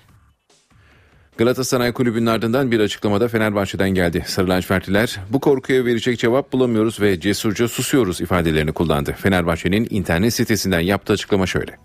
[1.38, 4.24] Galatasaray Kulübü'nün ardından bir açıklamada Fenerbahçe'den geldi.
[4.28, 9.16] Sarı lacivertliler bu korkuya verecek cevap bulamıyoruz ve cesurca susuyoruz ifadelerini kullandı.
[9.18, 11.78] Fenerbahçe'nin internet sitesinden yaptığı açıklama şöyle.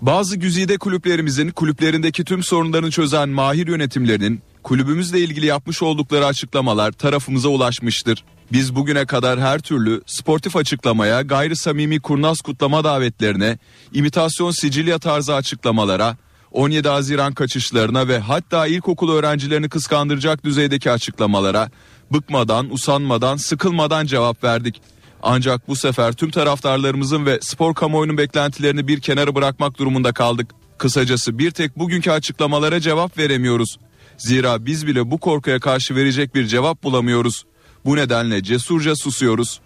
[0.00, 7.48] Bazı güzide kulüplerimizin kulüplerindeki tüm sorunlarını çözen mahir yönetimlerinin kulübümüzle ilgili yapmış oldukları açıklamalar tarafımıza
[7.48, 8.24] ulaşmıştır.
[8.52, 13.58] Biz bugüne kadar her türlü sportif açıklamaya, gayri samimi kurnaz kutlama davetlerine,
[13.92, 16.16] imitasyon Sicilya tarzı açıklamalara,
[16.52, 21.70] 17 Haziran kaçışlarına ve hatta ilkokul öğrencilerini kıskandıracak düzeydeki açıklamalara
[22.12, 24.80] bıkmadan, usanmadan, sıkılmadan cevap verdik.
[25.26, 30.50] Ancak bu sefer tüm taraftarlarımızın ve spor kamuoyunun beklentilerini bir kenara bırakmak durumunda kaldık.
[30.78, 33.78] Kısacası bir tek bugünkü açıklamalara cevap veremiyoruz.
[34.18, 37.44] Zira biz bile bu korkuya karşı verecek bir cevap bulamıyoruz.
[37.84, 39.60] Bu nedenle cesurca susuyoruz.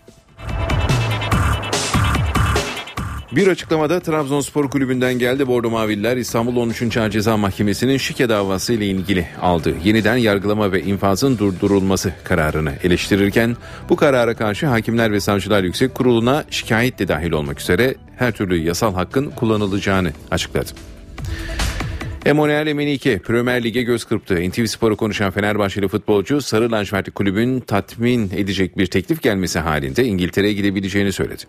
[3.33, 6.97] Bir açıklamada Trabzonspor Kulübü'nden geldi Bordo Maviller İstanbul 13.
[6.97, 9.75] Ağır Ceza Mahkemesi'nin şike davası ile ilgili aldı.
[9.85, 13.57] Yeniden yargılama ve infazın durdurulması kararını eleştirirken
[13.88, 18.57] bu karara karşı Hakimler ve Savcılar Yüksek Kurulu'na şikayet de dahil olmak üzere her türlü
[18.57, 20.71] yasal hakkın kullanılacağını açıkladı.
[22.27, 24.51] Emanuel Emenike Premier Lig'e göz kırptı.
[24.51, 30.53] NTV Spor'a konuşan Fenerbahçeli futbolcu Sarı Lacivertli kulübün tatmin edecek bir teklif gelmesi halinde İngiltere'ye
[30.53, 31.43] gidebileceğini söyledi.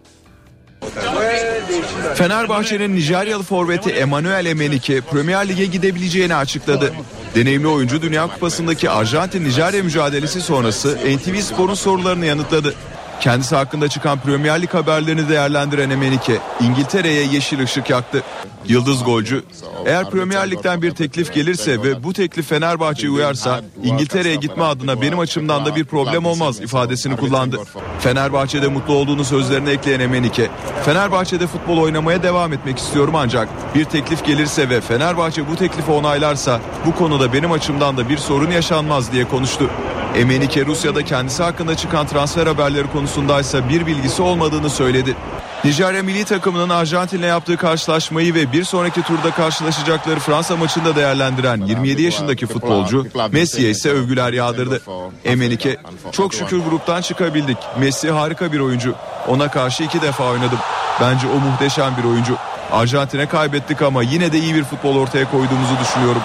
[2.15, 6.93] Fenerbahçe'nin Nijeryalı forveti Emanuel Emenike Premier Lig'e gidebileceğini açıkladı.
[7.35, 12.75] Deneyimli oyuncu Dünya Kupası'ndaki Arjantin-Nijerya mücadelesi sonrası NTV Spor'un sorularını yanıtladı.
[13.19, 18.23] Kendisi hakkında çıkan Premier Lig haberlerini değerlendiren Emenike İngiltere'ye yeşil ışık yaktı.
[18.67, 19.43] Yıldız golcü
[19.85, 25.19] eğer Premier Lig'den bir teklif gelirse ve bu teklif Fenerbahçe'ye uyarsa İngiltere'ye gitme adına benim
[25.19, 27.59] açımdan da bir problem olmaz ifadesini kullandı.
[27.99, 30.49] Fenerbahçe'de mutlu olduğunu sözlerine ekleyen Emenike
[30.85, 36.61] Fenerbahçe'de futbol oynamaya devam etmek istiyorum ancak bir teklif gelirse ve Fenerbahçe bu teklifi onaylarsa
[36.85, 39.69] bu konuda benim açımdan da bir sorun yaşanmaz diye konuştu.
[40.15, 45.15] Emenike Rusya'da kendisi hakkında çıkan transfer haberleri konusundaysa bir bilgisi olmadığını söyledi.
[45.63, 52.01] Nijerya milli takımının Arjantin'le yaptığı karşılaşmayı ve bir sonraki turda karşılaşacakları Fransa maçında değerlendiren 27
[52.01, 54.81] yaşındaki futbolcu Messi'ye ise övgüler yağdırdı.
[55.25, 55.77] Emenike
[56.11, 57.57] çok şükür gruptan çıkabildik.
[57.79, 58.95] Messi harika bir oyuncu.
[59.27, 60.59] Ona karşı iki defa oynadım.
[61.01, 62.35] Bence o muhteşem bir oyuncu.
[62.71, 66.21] Arjantin'e kaybettik ama yine de iyi bir futbol ortaya koyduğumuzu düşünüyorum.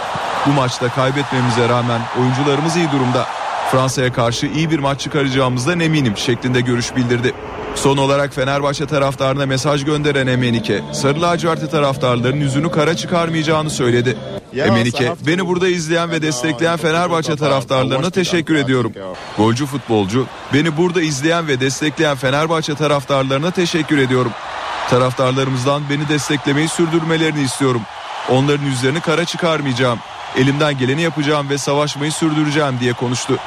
[0.46, 3.26] Bu maçta kaybetmemize rağmen oyuncularımız iyi durumda.
[3.74, 7.32] Fransa'ya karşı iyi bir maç çıkaracağımızdan eminim şeklinde görüş bildirdi.
[7.74, 14.16] Son olarak Fenerbahçe taraftarına mesaj gönderen Emenike, Sarı lacivertli taraftarların yüzünü kara çıkarmayacağını söyledi.
[14.56, 18.92] Emenike, beni burada izleyen ve destekleyen Fenerbahçe taraftarlarına teşekkür ediyorum.
[19.36, 24.32] Golcü futbolcu, beni burada izleyen ve destekleyen Fenerbahçe taraftarlarına teşekkür ediyorum.
[24.90, 27.82] Taraftarlarımızdan beni desteklemeyi sürdürmelerini istiyorum.
[28.30, 29.98] Onların yüzlerini kara çıkarmayacağım.
[30.36, 33.38] Elimden geleni yapacağım ve savaşmayı sürdüreceğim diye konuştu.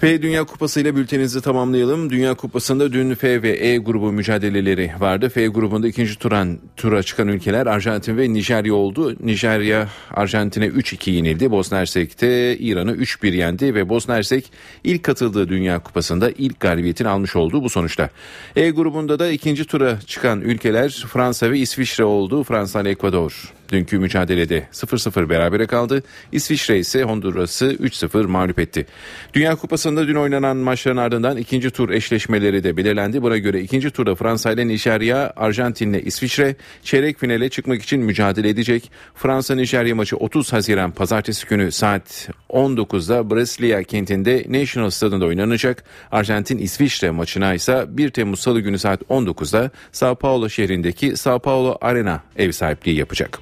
[0.00, 2.10] F Dünya Kupası ile bülteninizi tamamlayalım.
[2.10, 5.28] Dünya Kupası'nda dün F ve E grubu mücadeleleri vardı.
[5.28, 9.16] F grubunda ikinci turan tura çıkan ülkeler Arjantin ve Nijerya oldu.
[9.20, 11.50] Nijerya Arjantin'e 3-2 yenildi.
[11.50, 14.52] Bosna Hersek'te İran'ı 3-1 yendi ve Bosna Hersek
[14.84, 18.10] ilk katıldığı Dünya Kupası'nda ilk galibiyetini almış olduğu bu sonuçta.
[18.56, 22.44] E grubunda da ikinci tura çıkan ülkeler Fransa ve İsviçre oldu.
[22.44, 26.02] Fransa ile Ekvador dünkü mücadelede 0-0 berabere kaldı.
[26.32, 28.86] İsviçre ise Honduras'ı 3-0 mağlup etti.
[29.34, 33.22] Dünya Kupası'nda dün oynanan maçların ardından ikinci tur eşleşmeleri de belirlendi.
[33.22, 38.48] Buna göre ikinci turda Fransa ile Nijerya, Arjantin ile İsviçre çeyrek finale çıkmak için mücadele
[38.48, 38.90] edecek.
[39.14, 45.84] Fransa-Nijerya maçı 30 Haziran pazartesi günü saat 19'da Brasilia kentinde National Stadında oynanacak.
[46.12, 52.22] Arjantin-İsviçre maçına ise 1 Temmuz Salı günü saat 19'da Sao Paulo şehrindeki Sao Paulo Arena
[52.36, 53.38] ev sahipliği yapacak.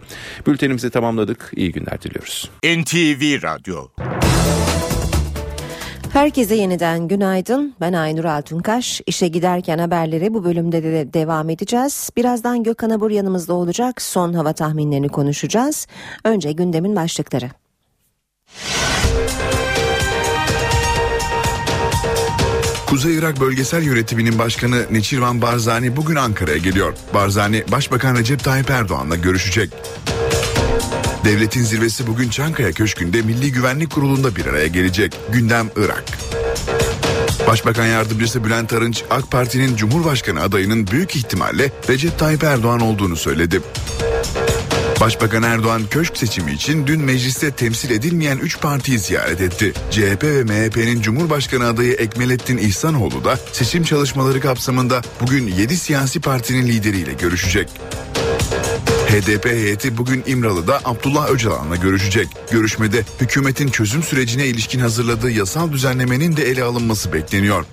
[0.46, 1.50] Bültenimizi tamamladık.
[1.56, 2.50] İyi günler diliyoruz.
[2.64, 3.88] NTV Radyo
[6.16, 7.74] Herkese yeniden günaydın.
[7.80, 9.00] Ben Aynur Altunkaş.
[9.06, 12.10] İşe giderken haberleri bu bölümde de devam edeceğiz.
[12.16, 14.02] Birazdan Gökhan Abur yanımızda olacak.
[14.02, 15.86] Son hava tahminlerini konuşacağız.
[16.24, 17.50] Önce gündemin başlıkları.
[22.86, 26.94] Kuzey Irak Bölgesel Yönetimi'nin başkanı Neçirvan Barzani bugün Ankara'ya geliyor.
[27.14, 29.70] Barzani, Başbakan Recep Tayyip Erdoğan'la görüşecek.
[31.24, 35.16] Devletin zirvesi bugün Çankaya Köşkü'nde Milli Güvenlik Kurulu'nda bir araya gelecek.
[35.32, 36.04] Gündem Irak.
[37.46, 43.60] Başbakan Yardımcısı Bülent Arınç, AK Parti'nin Cumhurbaşkanı adayının büyük ihtimalle Recep Tayyip Erdoğan olduğunu söyledi.
[45.00, 49.72] Başbakan Erdoğan köşk seçimi için dün mecliste temsil edilmeyen 3 partiyi ziyaret etti.
[49.90, 56.66] CHP ve MHP'nin Cumhurbaşkanı adayı Ekmelettin İhsanoğlu da seçim çalışmaları kapsamında bugün 7 siyasi partinin
[56.66, 57.68] lideriyle görüşecek.
[59.08, 62.28] HDP heyeti bugün İmralı'da Abdullah Öcalan'la görüşecek.
[62.50, 67.64] Görüşmede hükümetin çözüm sürecine ilişkin hazırladığı yasal düzenlemenin de ele alınması bekleniyor.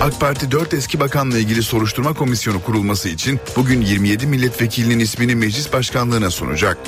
[0.00, 5.72] AK Parti 4 eski bakanla ilgili soruşturma komisyonu kurulması için bugün 27 milletvekilinin ismini meclis
[5.72, 6.78] başkanlığına sunacak.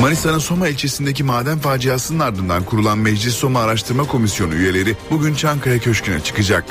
[0.00, 6.20] Manisa'nın Soma ilçesindeki maden faciasının ardından kurulan Meclis Soma Araştırma Komisyonu üyeleri bugün Çankaya Köşkü'ne
[6.20, 6.64] çıkacak.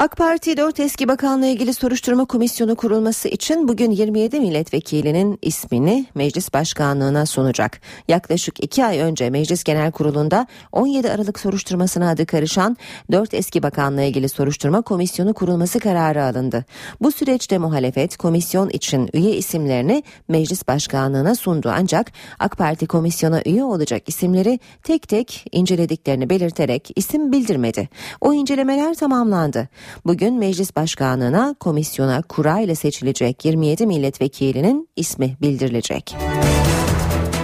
[0.00, 6.54] AK Parti 4 eski bakanla ilgili soruşturma komisyonu kurulması için bugün 27 milletvekilinin ismini meclis
[6.54, 7.80] başkanlığına sunacak.
[8.08, 12.76] Yaklaşık 2 ay önce Meclis Genel Kurulu'nda 17 Aralık soruşturmasına adı karışan
[13.12, 16.64] 4 eski bakanla ilgili soruşturma komisyonu kurulması kararı alındı.
[17.00, 23.64] Bu süreçte muhalefet komisyon için üye isimlerini meclis başkanlığına sundu ancak AK Parti komisyona üye
[23.64, 27.88] olacak isimleri tek tek incelediklerini belirterek isim bildirmedi.
[28.20, 29.68] O incelemeler tamamlandı.
[30.06, 36.16] Bugün meclis başkanlığına komisyona kura ile seçilecek 27 milletvekilinin ismi bildirilecek.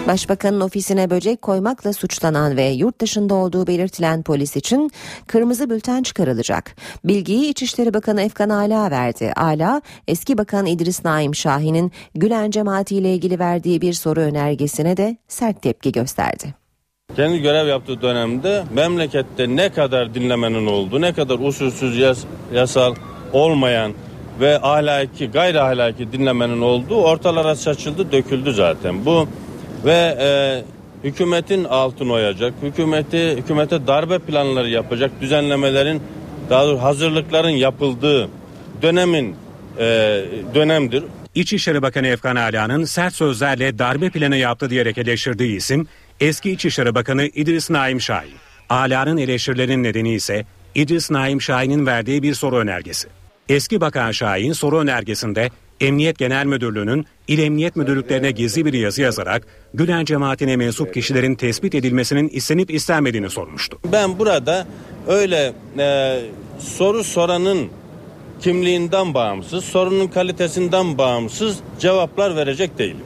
[0.08, 4.90] Başbakanın ofisine böcek koymakla suçlanan ve yurt dışında olduğu belirtilen polis için
[5.26, 6.76] kırmızı bülten çıkarılacak.
[7.04, 9.32] Bilgiyi İçişleri Bakanı Efkan Ala verdi.
[9.36, 15.16] Ala, eski bakan İdris Naim Şahin'in Gülen cemaati ile ilgili verdiği bir soru önergesine de
[15.28, 16.63] sert tepki gösterdi.
[17.16, 22.24] Kendi görev yaptığı dönemde memlekette ne kadar dinlemenin olduğu, ne kadar usulsüz yas,
[22.54, 22.94] yasal
[23.32, 23.92] olmayan
[24.40, 29.04] ve ahlaki, gayri ahlaki dinlemenin olduğu ortalara saçıldı, döküldü zaten.
[29.04, 29.28] Bu
[29.84, 30.62] ve e,
[31.04, 36.02] hükümetin altın oyacak, hükümeti hükümete darbe planları yapacak, düzenlemelerin
[36.50, 38.28] daha doğrusu hazırlıkların yapıldığı
[38.82, 39.36] dönemin
[39.78, 39.84] e,
[40.54, 41.04] dönemdir.
[41.34, 45.86] İçişleri Bakanı Efkan Ala'nın sert sözlerle darbe planı yaptı diyerek eleştirdiği isim
[46.20, 48.34] eski İçişleri Bakanı İdris Naim Şahin.
[48.68, 50.44] Ala'nın eleştirilerinin nedeni ise
[50.74, 53.08] İdris Naim Şahin'in verdiği bir soru önergesi.
[53.48, 55.50] Eski Bakan Şahin soru önergesinde
[55.80, 61.74] Emniyet Genel Müdürlüğü'nün İl Emniyet Müdürlüklerine gizli bir yazı yazarak Gülen cemaatine mensup kişilerin tespit
[61.74, 63.78] edilmesinin istenip istenmediğini sormuştu.
[63.92, 64.66] Ben burada
[65.08, 66.20] öyle e,
[66.58, 67.68] soru soranın
[68.40, 73.04] kimliğinden bağımsız, sorunun kalitesinden bağımsız cevaplar verecek değilim.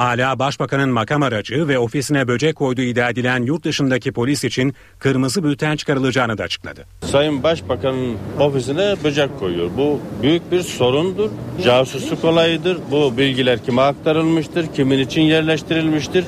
[0.00, 5.44] Ala Başbakanın makam aracı ve ofisine böcek koyduğu iddia edilen yurt dışındaki polis için kırmızı
[5.44, 6.86] bülten çıkarılacağını da açıkladı.
[7.02, 9.70] Sayın Başbakanın ofisine böcek koyuyor.
[9.76, 11.30] Bu büyük bir sorundur.
[11.64, 12.78] Casusluk olayıdır.
[12.90, 16.24] Bu bilgiler kime aktarılmıştır, kimin için yerleştirilmiştir.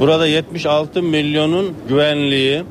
[0.00, 2.62] Burada 76 milyonun güvenliği,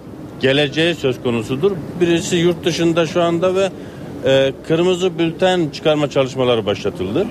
[0.42, 1.72] geleceği söz konusudur.
[2.02, 3.70] Birisi yurt dışında şu anda ve
[4.26, 7.28] e, kırmızı bülten çıkarma çalışmaları başlatıldı.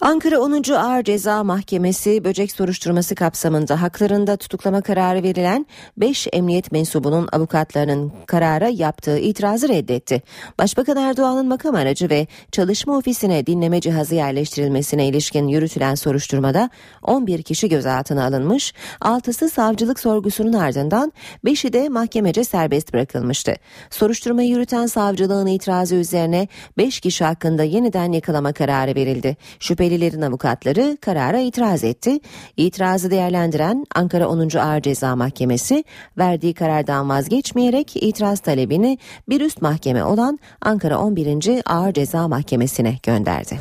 [0.00, 0.72] Ankara 10.
[0.72, 8.68] Ağır Ceza Mahkemesi böcek soruşturması kapsamında haklarında tutuklama kararı verilen 5 emniyet mensubunun avukatlarının karara
[8.68, 10.22] yaptığı itirazı reddetti.
[10.58, 16.70] Başbakan Erdoğan'ın makam aracı ve çalışma ofisine dinleme cihazı yerleştirilmesine ilişkin yürütülen soruşturmada
[17.02, 21.12] 11 kişi gözaltına alınmış, 6'sı savcılık sorgusunun ardından
[21.44, 23.54] 5'i de mahkemece serbest bırakılmıştı.
[23.90, 29.36] Soruşturmayı yürüten savcılığın itirazı üzerine 5 kişi hakkında yeniden yakalama kararı verildi.
[29.60, 32.20] Şüpheli Şüphelilerin avukatları karara itiraz etti.
[32.56, 34.56] İtirazı değerlendiren Ankara 10.
[34.56, 35.84] Ağır Ceza Mahkemesi
[36.18, 41.62] verdiği karardan vazgeçmeyerek itiraz talebini bir üst mahkeme olan Ankara 11.
[41.66, 43.58] Ağır Ceza Mahkemesi'ne gönderdi.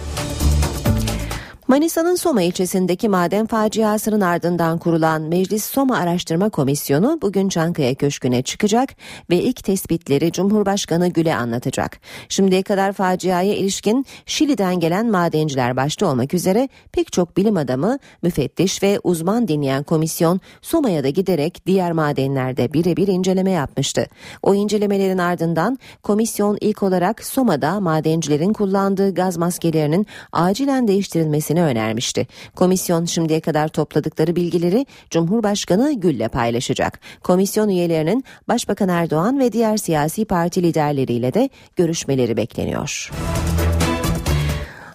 [1.67, 8.89] Manisa'nın Soma ilçesindeki maden faciasının ardından kurulan Meclis Soma Araştırma Komisyonu bugün Çankaya Köşkü'ne çıkacak
[9.29, 11.99] ve ilk tespitleri Cumhurbaşkanı Gül'e anlatacak.
[12.29, 18.83] Şimdiye kadar faciaya ilişkin Şili'den gelen madenciler başta olmak üzere pek çok bilim adamı, müfettiş
[18.83, 24.07] ve uzman dinleyen komisyon Soma'ya da giderek diğer madenlerde birebir inceleme yapmıştı.
[24.43, 32.27] O incelemelerin ardından komisyon ilk olarak Soma'da madencilerin kullandığı gaz maskelerinin acilen değiştirilmesini önermişti.
[32.55, 36.99] Komisyon şimdiye kadar topladıkları bilgileri Cumhurbaşkanı Gül'le paylaşacak.
[37.23, 43.11] Komisyon üyelerinin Başbakan Erdoğan ve diğer siyasi parti liderleriyle de görüşmeleri bekleniyor.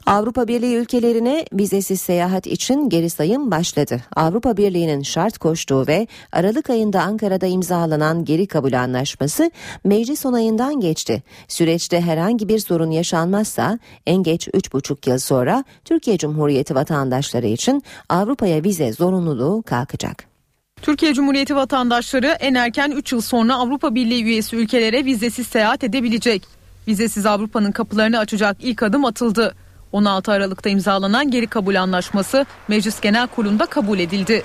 [0.06, 4.00] Avrupa Birliği ülkelerine vizesiz seyahat için geri sayım başladı.
[4.16, 9.50] Avrupa Birliği'nin şart koştuğu ve Aralık ayında Ankara'da imzalanan geri kabul anlaşması
[9.84, 11.22] meclis onayından geçti.
[11.48, 18.64] Süreçte herhangi bir sorun yaşanmazsa en geç 3,5 yıl sonra Türkiye Cumhuriyeti vatandaşları için Avrupa'ya
[18.64, 20.24] vize zorunluluğu kalkacak.
[20.82, 26.42] Türkiye Cumhuriyeti vatandaşları en erken 3 yıl sonra Avrupa Birliği üyesi ülkelere vizesiz seyahat edebilecek.
[26.88, 29.54] Vizesiz Avrupa'nın kapılarını açacak ilk adım atıldı.
[29.92, 34.42] 16 Aralık'ta imzalanan geri kabul anlaşması Meclis Genel Kurulu'nda kabul edildi.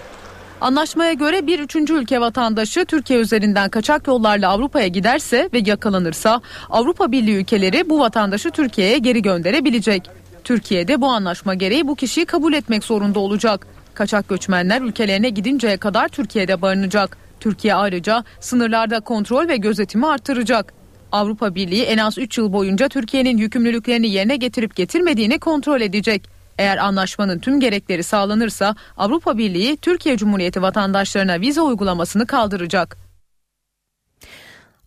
[0.61, 7.11] Anlaşmaya göre bir üçüncü ülke vatandaşı Türkiye üzerinden kaçak yollarla Avrupa'ya giderse ve yakalanırsa Avrupa
[7.11, 10.09] Birliği ülkeleri bu vatandaşı Türkiye'ye geri gönderebilecek.
[10.43, 13.67] Türkiye'de bu anlaşma gereği bu kişiyi kabul etmek zorunda olacak.
[13.93, 17.17] Kaçak göçmenler ülkelerine gidinceye kadar Türkiye'de barınacak.
[17.39, 20.73] Türkiye ayrıca sınırlarda kontrol ve gözetimi artıracak.
[21.11, 26.29] Avrupa Birliği en az 3 yıl boyunca Türkiye'nin yükümlülüklerini yerine getirip getirmediğini kontrol edecek.
[26.57, 33.06] Eğer anlaşmanın tüm gerekleri sağlanırsa Avrupa Birliği Türkiye Cumhuriyeti vatandaşlarına vize uygulamasını kaldıracak.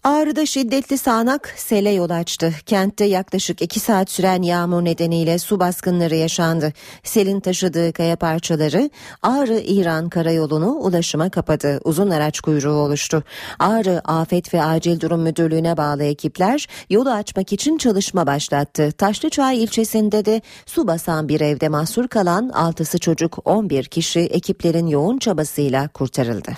[0.05, 2.55] Ağrı'da şiddetli sağanak sele yol açtı.
[2.67, 6.73] Kentte yaklaşık 2 saat süren yağmur nedeniyle su baskınları yaşandı.
[7.05, 8.91] Selin taşıdığı kaya parçaları
[9.23, 11.81] Ağrı-İran karayolunu ulaşıma kapadı.
[11.85, 13.25] Uzun araç kuyruğu oluştu.
[13.59, 18.93] Ağrı Afet ve Acil Durum Müdürlüğü'ne bağlı ekipler yolu açmak için çalışma başlattı.
[18.93, 25.19] Taşlıçay ilçesinde de su basan bir evde mahsur kalan 6'sı çocuk 11 kişi ekiplerin yoğun
[25.19, 26.51] çabasıyla kurtarıldı.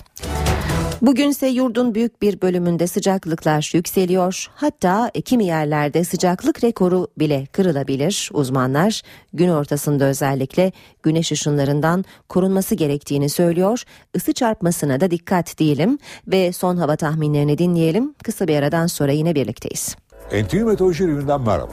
[1.03, 4.47] Bugünse yurdun büyük bir bölümünde sıcaklıklar yükseliyor.
[4.55, 8.29] Hatta kimi yerlerde sıcaklık rekoru bile kırılabilir.
[8.33, 9.01] Uzmanlar
[9.33, 10.71] gün ortasında özellikle
[11.03, 13.83] güneş ışınlarından korunması gerektiğini söylüyor.
[14.13, 15.97] Isı çarpmasına da dikkat diyelim
[16.27, 18.13] ve son hava tahminlerini dinleyelim.
[18.23, 19.95] Kısa bir aradan sonra yine birlikteyiz.
[20.31, 21.71] NTV Meteoroloji Evi'nden merhaba.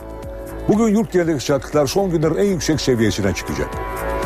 [0.69, 3.69] Bugün yurt genelindeki sıcaklıklar son günlerin en yüksek seviyesine çıkacak.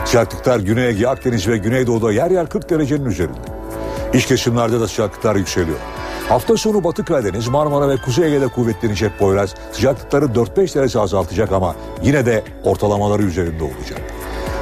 [0.05, 3.64] Sıcaklıklar Güney Ege, Akdeniz ve Güneydoğu'da yer yer 40 derecenin üzerinde.
[4.15, 5.79] İç kesimlerde de sıcaklıklar yükseliyor.
[6.29, 11.75] Hafta sonu Batı Karadeniz, Marmara ve Kuzey Ege'de kuvvetlenecek Poyraz sıcaklıkları 4-5 derece azaltacak ama
[12.03, 14.01] yine de ortalamaları üzerinde olacak.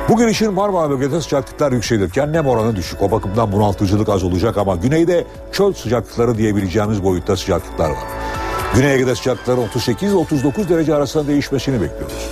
[0.08, 3.02] Bugün için Marmara bölgede sıcaklıklar yükselirken nem oranı düşük.
[3.02, 8.04] O bakımdan bunaltıcılık az olacak ama güneyde çöl sıcaklıkları diyebileceğimiz boyutta sıcaklıklar var.
[8.74, 12.30] Güney Ege'de sıcaklıkların 38-39 derece arasında değişmesini bekliyoruz.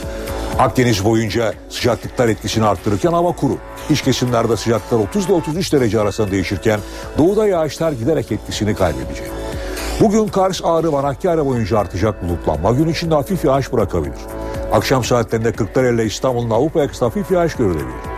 [0.61, 3.56] Akdeniz boyunca sıcaklıklar etkisini arttırırken hava kuru.
[3.90, 6.80] İç kesimlerde sıcaklıklar 30 ile 33 derece arasında değişirken
[7.18, 9.30] doğuda yağışlar giderek etkisini kaybedecek.
[10.00, 14.18] Bugün Kars, Ağrı, Manakkari boyunca artacak bulutlanma gün içinde hafif yağış bırakabilir.
[14.72, 18.11] Akşam saatlerinde Kırklareli Istanbul'un Avrupa yakası hafif yağış görülebilir.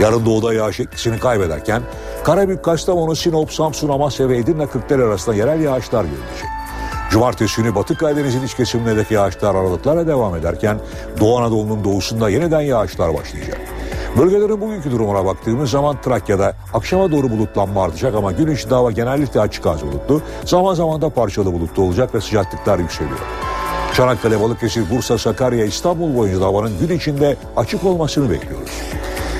[0.00, 1.82] Yarın doğuda yağış etkisini kaybederken
[2.24, 6.57] Karabük, Kastamonu, Sinop, Samsun, Amasya ve Edirne Kırklareli arasında yerel yağışlar görülecek.
[7.10, 10.80] Cumartesi günü Batı Karadeniz'in iç kesimlerindeki yağışlar aralıklarla devam ederken
[11.20, 13.60] Doğu Anadolu'nun doğusunda yeniden yağışlar başlayacak.
[14.18, 19.40] Bölgelerin bugünkü durumuna baktığımız zaman Trakya'da akşama doğru bulutlanma artacak ama gün içinde hava genellikle
[19.40, 23.18] açık az bulutlu, zaman zaman da parçalı bulutlu olacak ve sıcaklıklar yükseliyor.
[23.94, 28.70] Çanakkale, Balıkesir, Bursa, Sakarya, İstanbul boyunca havanın gün içinde açık olmasını bekliyoruz.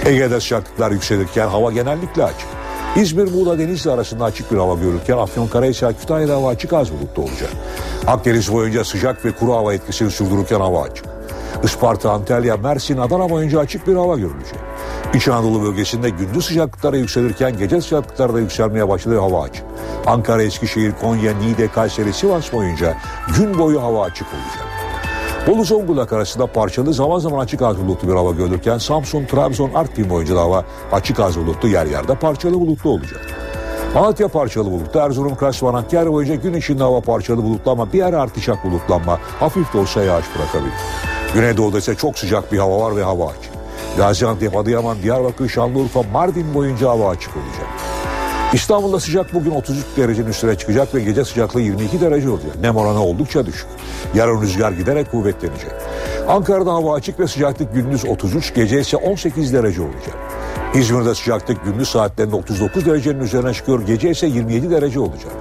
[0.06, 2.57] Ege'de sıcaklıklar yükselirken hava genellikle açık.
[2.96, 7.50] İzmir, Muğla, Denizli arasında açık bir hava görülürken Afyonkarahisar, Kütahya'da hava açık az bulutlu olacak.
[8.06, 11.04] Akdeniz boyunca sıcak ve kuru hava etkisini sürdürürken hava açık.
[11.64, 14.58] Isparta, Antalya, Mersin, Adana boyunca açık bir hava görülecek.
[15.14, 19.64] İç Anadolu bölgesinde gündüz sıcaklıkları yükselirken gece sıcaklıkları da yükselmeye başladığı hava açık.
[20.06, 22.96] Ankara, Eskişehir, Konya, Niğde, Kayseri, Sivas boyunca
[23.36, 24.77] gün boyu hava açık olacak.
[25.48, 30.10] Bolu Zonguldak arasında parçalı zaman zaman açık az bulutlu bir hava görülürken Samsun, Trabzon, Artvin
[30.10, 33.20] boyunca da hava açık az bulutlu yer yerde parçalı bulutlu olacak.
[33.94, 38.12] Malatya parçalı bulutlu, Erzurum, Kars, Hakkari boyunca gün içinde hava parçalı bulutlu ama bir yer
[38.12, 40.74] artacak bulutlanma hafif de olsa yağış bırakabilir.
[41.34, 43.52] Güneydoğu'da ise çok sıcak bir hava var ve hava açık.
[43.96, 47.66] Gaziantep, Adıyaman, Diyarbakır, Şanlıurfa, Mardin boyunca hava açık olacak.
[48.52, 52.56] İstanbul'da sıcak bugün 33 derecenin üstüne çıkacak ve gece sıcaklığı 22 derece olacak.
[52.60, 53.66] Nem oranı oldukça düşük.
[54.14, 55.70] Yarın rüzgar giderek kuvvetlenecek.
[56.28, 60.16] Ankara'da hava açık ve sıcaklık gündüz 33, gece ise 18 derece olacak.
[60.74, 65.32] İzmir'de sıcaklık gündüz saatlerinde 39 derecenin üzerine çıkıyor, gece ise 27 derece olacak.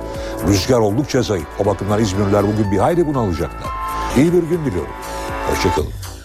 [0.48, 1.48] Rüzgar oldukça zayıf.
[1.60, 3.70] O bakımdan İzmirliler bugün bir hayli bunalacaklar.
[4.18, 4.94] İyi bir gün diliyorum.
[5.50, 6.17] Hoşçakalın.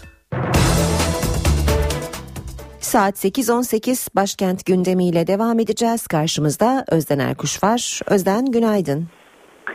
[2.92, 6.06] Saat 8.18 başkent gündemiyle devam edeceğiz.
[6.06, 8.00] Karşımızda Özden Erkuş var.
[8.06, 9.08] Özden günaydın.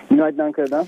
[0.09, 0.85] Günaydın Ankara'dan.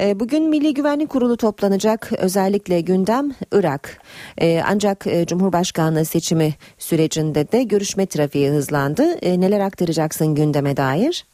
[0.00, 2.12] Ee, bugün Milli Güvenlik Kurulu toplanacak.
[2.18, 3.98] Özellikle gündem Irak.
[4.38, 9.02] Ee, ancak e, Cumhurbaşkanlığı seçimi sürecinde de görüşme trafiği hızlandı.
[9.22, 11.26] Ee, neler aktaracaksın gündeme dair?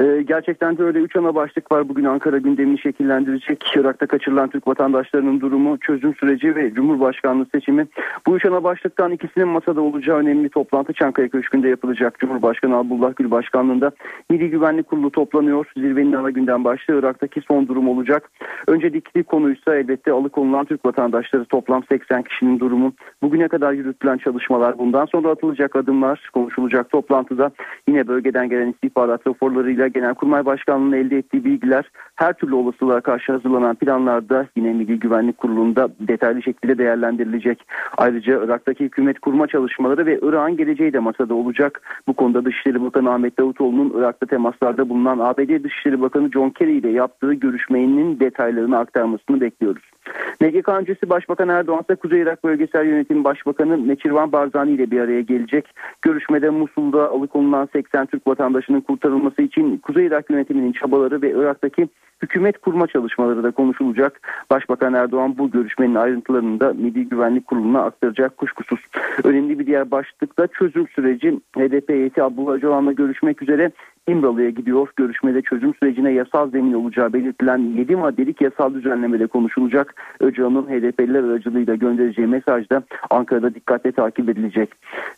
[0.00, 3.64] Ee, gerçekten de öyle üç ana başlık var bugün Ankara gündemini şekillendirecek.
[3.76, 7.86] Irak'ta kaçırılan Türk vatandaşlarının durumu, çözüm süreci ve Cumhurbaşkanlığı seçimi.
[8.26, 12.18] Bu üç ana başlıktan ikisinin masada olacağı önemli toplantı Çankaya Köşkü'nde yapılacak.
[12.18, 13.90] Cumhurbaşkanı Abdullah Gül Başkanlığı'nda
[14.30, 15.66] Milli Güvenlik Kurulu toplanıyor.
[15.76, 18.30] Zirvenin ana gündem başlığı Irak'taki son durum olacak.
[18.66, 22.92] Öncelikli konuysa elbette alıkonulan Türk vatandaşları toplam 80 kişinin durumu.
[23.22, 27.50] Bugüne kadar yürütülen çalışmalar bundan sonra atılacak adımlar konuşulacak toplantıda.
[27.88, 33.76] Yine bölgeden gelen istihbarat raporlarıyla Genelkurmay Başkanlığı'nın elde ettiği bilgiler her türlü olasılığa karşı hazırlanan
[33.76, 37.66] planlarda yine Milli Güvenlik Kurulu'nda detaylı şekilde değerlendirilecek.
[37.96, 41.82] Ayrıca Irak'taki hükümet kurma çalışmaları ve Irak'ın geleceği de masada olacak.
[42.08, 46.90] Bu konuda Dışişleri Bakanı Ahmet Davutoğlu'nun Irak'ta temaslarda bulunan ABD Dışişleri Bakanı John Kerry ile
[46.90, 49.82] yaptığı görüşmenin detaylarını aktarmasını bekliyoruz.
[50.40, 55.20] MGK öncesi Başbakan Erdoğan ise Kuzey Irak Bölgesel Yönetim Başbakanı Neçirvan Barzani ile bir araya
[55.20, 55.74] gelecek.
[56.02, 61.88] Görüşmede Musul'da alıkonulan 80 Türk vatandaşının kurtarılması için Kuzey Irak yönetiminin çabaları ve Irak'taki
[62.22, 64.20] hükümet kurma çalışmaları da konuşulacak.
[64.50, 68.80] Başbakan Erdoğan bu görüşmenin ayrıntılarını da Milli Güvenlik Kurulu'na aktaracak kuşkusuz.
[69.24, 73.70] Önemli bir diğer başlıkta çözüm süreci HDP heyeti Abdullah Öcalan'la görüşmek üzere
[74.10, 74.88] İmralı'ya gidiyor.
[74.96, 79.94] Görüşmede çözüm sürecine yasal zemin olacağı belirtilen 7 maddelik yasal düzenlemede konuşulacak.
[80.20, 84.70] Öcalan'ın HDP'liler aracılığıyla göndereceği mesaj da Ankara'da dikkatle takip edilecek.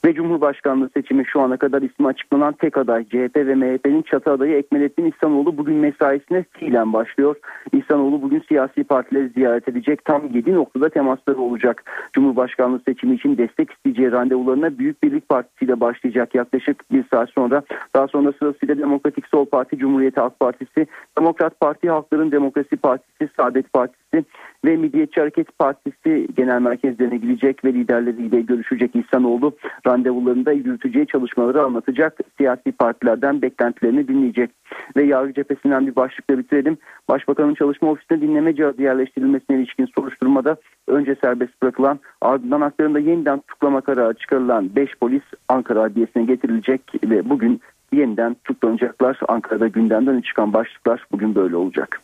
[0.05, 4.57] Ve Cumhurbaşkanlığı seçimi şu ana kadar ismi açıklanan tek aday CHP ve MHP'nin çatı adayı
[4.57, 7.36] Ekmelettin İhsanoğlu bugün mesaisine fiilen başlıyor.
[7.72, 10.05] İhsanoğlu bugün siyasi partileri ziyaret edecek.
[10.05, 11.84] Tam 7 noktada temasları olacak.
[12.12, 17.62] Cumhurbaşkanlığı seçimi için destek isteyeceği randevularına Büyük Birlik Partisi ile başlayacak yaklaşık bir saat sonra.
[17.97, 20.87] Daha sonra sırasıyla Demokratik Sol Parti, Cumhuriyet Halk Partisi,
[21.18, 24.24] Demokrat Parti, Halkların Demokrasi Partisi, Saadet Partisi
[24.64, 29.57] ve Milliyetçi Hareket Partisi genel merkezlerine gidecek ve liderleriyle görüşecek İhsanoğlu.
[29.87, 32.18] Randevularında yürüteceği çalışmaları anlatacak.
[32.37, 34.51] Siyasi partilerden beklentilerini dinleyecek.
[34.97, 36.78] Ve yargı cephesinden bir başlıkla bitirelim.
[37.09, 40.57] Başbakanın çalışma ofisine dinleme cihazı yerleştirilmesine ilişkin soruşturmada
[40.89, 47.30] önce serbest bırakılan ardından haklarında yeniden tutuklama kararı çıkarılan 5 polis Ankara Adliyesi'ne getirilecek ve
[47.30, 47.61] bugün
[47.93, 49.20] yeniden tutuklanacaklar.
[49.28, 52.01] Ankara'da gündemden çıkan başlıklar bugün böyle olacak.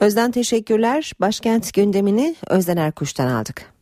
[0.00, 1.12] Özden teşekkürler.
[1.20, 3.76] Başkent gündemini Özden Erkuş'tan aldık.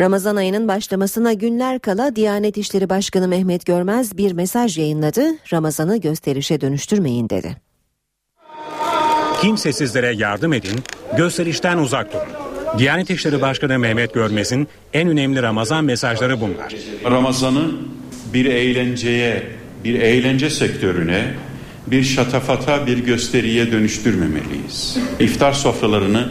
[0.00, 5.22] Ramazan ayının başlamasına günler kala Diyanet İşleri Başkanı Mehmet Görmez bir mesaj yayınladı.
[5.52, 7.56] Ramazan'ı gösterişe dönüştürmeyin dedi.
[9.40, 10.80] Kimsesizlere yardım edin,
[11.16, 12.45] gösterişten uzak durun.
[12.78, 16.74] Diyanet İşleri Başkanı Mehmet Görmez'in en önemli Ramazan mesajları bunlar.
[17.04, 17.70] Ramazan'ı
[18.34, 19.42] bir eğlenceye,
[19.84, 21.34] bir eğlence sektörüne,
[21.86, 24.98] bir şatafata, bir gösteriye dönüştürmemeliyiz.
[25.20, 26.28] İftar sofralarını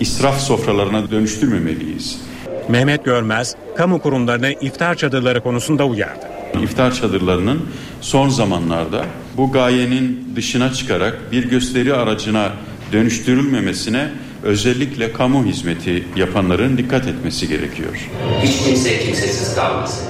[0.00, 2.20] israf sofralarına dönüştürmemeliyiz.
[2.68, 6.26] Mehmet Görmez, kamu kurumlarını iftar çadırları konusunda uyardı.
[6.62, 7.68] İftar çadırlarının
[8.00, 9.04] son zamanlarda
[9.36, 12.52] bu gayenin dışına çıkarak bir gösteri aracına
[12.92, 14.08] dönüştürülmemesine
[14.42, 18.10] özellikle kamu hizmeti yapanların dikkat etmesi gerekiyor.
[18.42, 20.04] Hiç kimse kimsesiz kalmasın.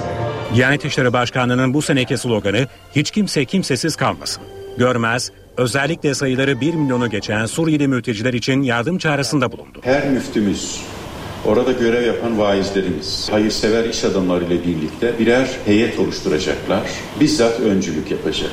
[0.55, 4.43] Diyanet İşleri Başkanlığı'nın bu seneki sloganı hiç kimse kimsesiz kalmasın.
[4.77, 9.79] Görmez, özellikle sayıları 1 milyonu geçen Suriyeli mülteciler için yardım çağrısında bulundu.
[9.81, 10.81] Her müftümüz,
[11.45, 16.81] orada görev yapan vaizlerimiz, hayırsever iş adamlarıyla birlikte birer heyet oluşturacaklar.
[17.19, 18.51] Bizzat öncülük yapacak.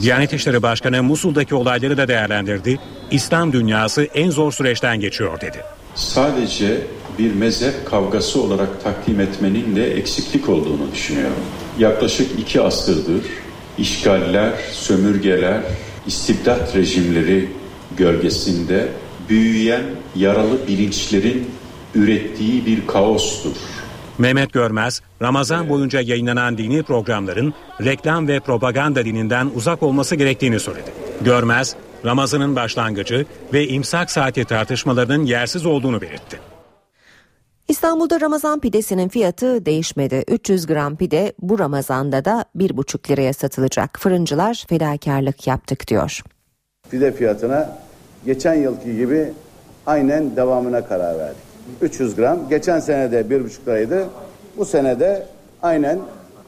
[0.00, 2.78] Diyanet İşleri Başkanı Musul'daki olayları da değerlendirdi.
[3.10, 5.58] İslam dünyası en zor süreçten geçiyor dedi.
[5.94, 6.80] Sadece
[7.18, 11.40] bir mezhep kavgası olarak takdim etmenin de eksiklik olduğunu düşünüyorum.
[11.78, 13.22] Yaklaşık iki asırdır
[13.78, 15.60] işgaller, sömürgeler,
[16.06, 17.48] istibdat rejimleri
[17.96, 18.88] gölgesinde
[19.28, 19.82] büyüyen
[20.16, 21.50] yaralı bilinçlerin
[21.94, 23.56] ürettiği bir kaostur.
[24.18, 27.54] Mehmet Görmez, Ramazan boyunca yayınlanan dini programların
[27.84, 30.90] reklam ve propaganda dininden uzak olması gerektiğini söyledi.
[31.20, 36.40] Görmez, Ramazan'ın başlangıcı ve imsak saati tartışmalarının yersiz olduğunu belirtti.
[37.68, 40.24] İstanbul'da Ramazan pidesinin fiyatı değişmedi.
[40.28, 43.98] 300 gram pide bu Ramazan'da da 1,5 liraya satılacak.
[44.00, 46.22] Fırıncılar fedakarlık yaptık diyor.
[46.90, 47.78] Pide fiyatına
[48.26, 49.32] geçen yılki gibi
[49.86, 51.47] aynen devamına karar verdik.
[51.80, 54.08] 300 gram geçen senede 1,5 liraydı.
[54.56, 55.26] Bu senede
[55.62, 55.98] aynen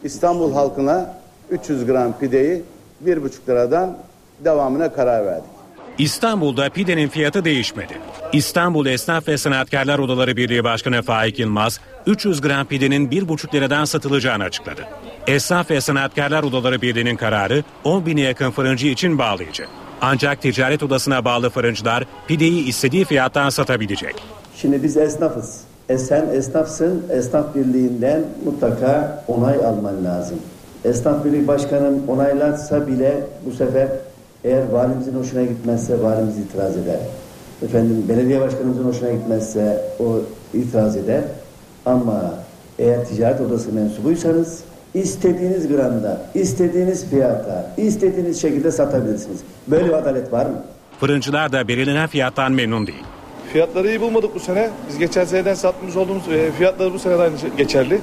[0.05, 1.15] İstanbul halkına
[1.51, 2.63] 300 gram pideyi
[3.07, 3.99] 1,5 liradan
[4.45, 5.51] devamına karar verdik.
[5.99, 7.99] İstanbul'da pidenin fiyatı değişmedi.
[8.33, 14.45] İstanbul Esnaf ve Sanatkarlar Odaları Birliği Başkanı Faik Yılmaz, 300 gram pidenin 1,5 liradan satılacağını
[14.45, 14.85] açıkladı.
[15.27, 19.67] Esnaf ve Sanatkarlar Odaları Birliği'nin kararı 10 bine yakın fırıncı için bağlayıcı.
[20.01, 24.15] Ancak ticaret odasına bağlı fırıncılar pideyi istediği fiyattan satabilecek.
[24.61, 25.61] Şimdi biz esnafız.
[25.89, 30.39] E sen esnafsın, esnaf birliğinden mutlaka onay alman lazım.
[30.85, 33.89] Esnaf birliği başkanım onaylarsa bile bu sefer
[34.45, 36.99] eğer valimizin hoşuna gitmezse valimiz itiraz eder.
[37.63, 40.19] Efendim belediye başkanımızın hoşuna gitmezse o
[40.55, 41.23] itiraz eder.
[41.87, 42.35] Ama
[42.79, 44.61] eğer ticaret odası mensubuysanız
[44.95, 49.41] istediğiniz gramda, istediğiniz fiyata, istediğiniz şekilde satabilirsiniz.
[49.69, 50.57] Böyle bir adalet var mı?
[51.01, 53.05] Fırıncılar da belirlenen fiyattan memnun değil.
[53.53, 54.71] Fiyatları iyi bulmadık bu sene.
[54.89, 58.01] Biz geçen seneden satmış olduğumuz e, fiyatları bu sene de aynı şey- geçerli.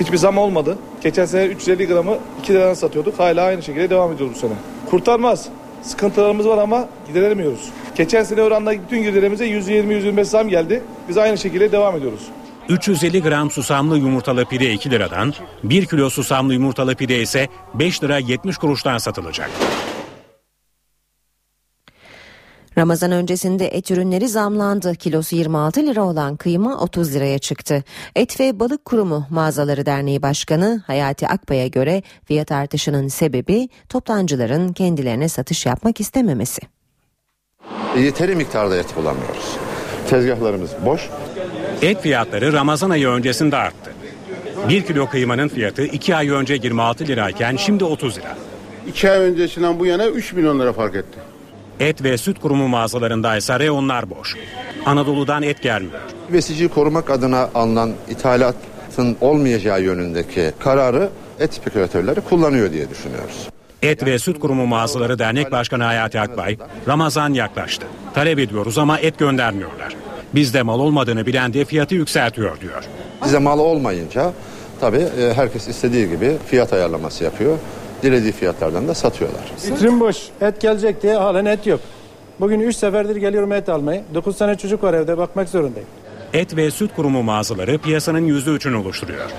[0.00, 0.78] Hiçbir zam olmadı.
[1.02, 3.18] Geçen sene 350 gramı 2 liradan satıyorduk.
[3.18, 4.52] Hala aynı şekilde devam ediyoruz bu sene.
[4.90, 5.48] Kurtarmaz.
[5.82, 7.68] Sıkıntılarımız var ama gideremiyoruz.
[7.96, 10.82] Geçen sene oranla bütün giderimize %20-%25 zam geldi.
[11.08, 12.20] Biz aynı şekilde devam ediyoruz.
[12.68, 18.18] 350 gram susamlı yumurtalı pide 2 liradan, 1 kilo susamlı yumurtalı pide ise 5 lira
[18.18, 19.50] 70 kuruştan satılacak.
[22.78, 24.94] Ramazan öncesinde et ürünleri zamlandı.
[24.94, 27.84] Kilosu 26 lira olan kıyma 30 liraya çıktı.
[28.16, 35.28] Et ve Balık Kurumu Mağazaları Derneği Başkanı Hayati Akbay'a göre fiyat artışının sebebi toptancıların kendilerine
[35.28, 36.62] satış yapmak istememesi.
[37.98, 39.56] Yeteri miktarda et bulamıyoruz.
[40.10, 41.10] Tezgahlarımız boş.
[41.82, 43.92] Et fiyatları Ramazan ayı öncesinde arttı.
[44.68, 48.36] 1 kilo kıymanın fiyatı 2 ay önce 26 lirayken şimdi 30 lira.
[48.88, 51.33] 2 ay öncesinden bu yana 3 milyon lira fark etti.
[51.80, 54.36] Et ve süt kurumu mağazalarında ise reyonlar boş.
[54.86, 56.00] Anadolu'dan et gelmiyor.
[56.32, 61.10] Besiciyi korumak adına alınan ithalatın olmayacağı yönündeki kararı
[61.40, 63.48] et spekülatörleri kullanıyor diye düşünüyoruz.
[63.82, 66.58] Et ve Süt Kurumu Mağazaları Dernek Başkanı Hayati Akbay,
[66.88, 67.86] Ramazan yaklaştı.
[68.14, 69.96] Talep ediyoruz ama et göndermiyorlar.
[70.34, 72.84] Bizde mal olmadığını bilen de fiyatı yükseltiyor diyor.
[73.24, 74.32] Bize mal olmayınca
[74.80, 77.58] tabii e, herkes istediği gibi fiyat ayarlaması yapıyor.
[78.02, 79.42] Dilediği fiyatlardan da satıyorlar.
[79.66, 80.16] Vitrin boş.
[80.40, 81.80] Et gelecek diye halen et yok.
[82.40, 84.02] Bugün 3 seferdir geliyorum et almaya.
[84.14, 85.88] 9 tane çocuk var evde bakmak zorundayım.
[86.32, 89.30] Et ve Süt Kurumu mağazaları piyasanın %3'ünü oluşturuyor.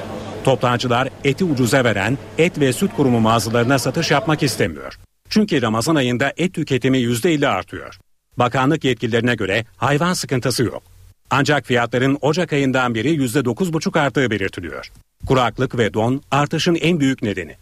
[0.44, 5.00] Toptancılar eti ucuza veren et ve süt kurumu mağazalarına satış yapmak istemiyor.
[5.30, 8.00] Çünkü Ramazan ayında et tüketimi %50 artıyor.
[8.38, 10.84] Bakanlık yetkililerine göre hayvan sıkıntısı yok.
[11.30, 14.92] Ancak fiyatların Ocak ayından beri %9,5 arttığı belirtiliyor.
[15.28, 17.56] Kuraklık ve don artışın en büyük nedeni.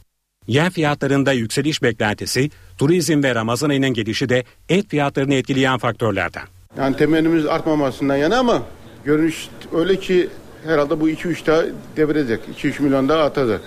[0.47, 6.43] Yem fiyatlarında yükseliş beklentisi, turizm ve Ramazan ayının gelişi de et fiyatlarını etkileyen faktörlerden.
[6.77, 8.61] Yani temennimiz artmamasından yana ama
[9.05, 10.29] görünüş öyle ki
[10.65, 11.63] herhalde bu 2-3 daha
[11.97, 12.39] devirecek.
[12.57, 13.61] 2-3 milyon daha atacak.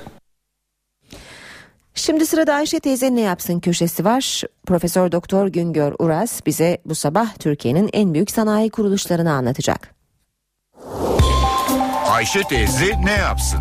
[1.95, 4.43] Şimdi sırada Ayşe teyze ne yapsın köşesi var.
[4.67, 9.95] Profesör Doktor Güngör Uras bize bu sabah Türkiye'nin en büyük sanayi kuruluşlarını anlatacak.
[12.11, 13.59] Ayşe teyze ne yapsın?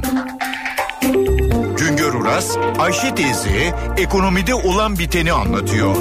[2.06, 5.95] Güngör Uras, Ayşe teyze ekonomide olan biteni anlatıyor.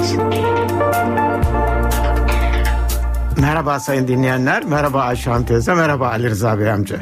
[3.37, 6.99] Merhaba sayın dinleyenler, merhaba Ayşe Hanım teyze, merhaba Ali Rıza Bey amca.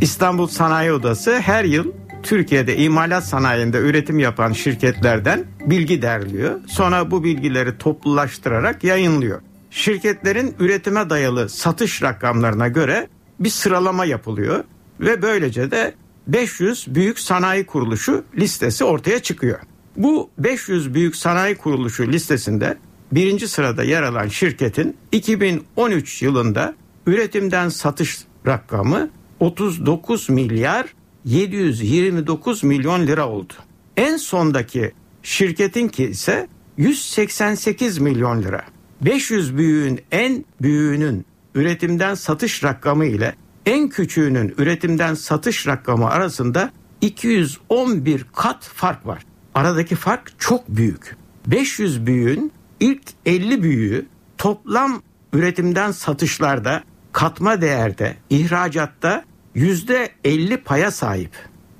[0.00, 1.92] İstanbul Sanayi Odası her yıl
[2.22, 6.60] Türkiye'de imalat sanayinde üretim yapan şirketlerden bilgi derliyor.
[6.66, 9.40] Sonra bu bilgileri toplulaştırarak yayınlıyor.
[9.70, 13.08] Şirketlerin üretime dayalı satış rakamlarına göre
[13.40, 14.64] bir sıralama yapılıyor
[15.00, 15.94] ve böylece de
[16.26, 19.58] 500 büyük sanayi kuruluşu listesi ortaya çıkıyor.
[19.96, 22.78] Bu 500 büyük sanayi kuruluşu listesinde
[23.12, 26.74] birinci sırada yer alan şirketin 2013 yılında
[27.06, 29.10] üretimden satış rakamı
[29.40, 30.86] 39 milyar
[31.24, 33.52] 729 milyon lira oldu.
[33.96, 38.64] En sondaki şirketin ki ise 188 milyon lira.
[39.00, 43.34] 500 büyüğün en büyüğünün üretimden satış rakamı ile
[43.66, 49.22] en küçüğünün üretimden satış rakamı arasında 211 kat fark var.
[49.54, 51.16] Aradaki fark çok büyük.
[51.46, 54.06] 500 büyüğün ilk 50 büyüğü
[54.38, 55.02] toplam
[55.32, 59.24] üretimden satışlarda, katma değerde, ihracatta
[59.56, 61.30] %50 paya sahip.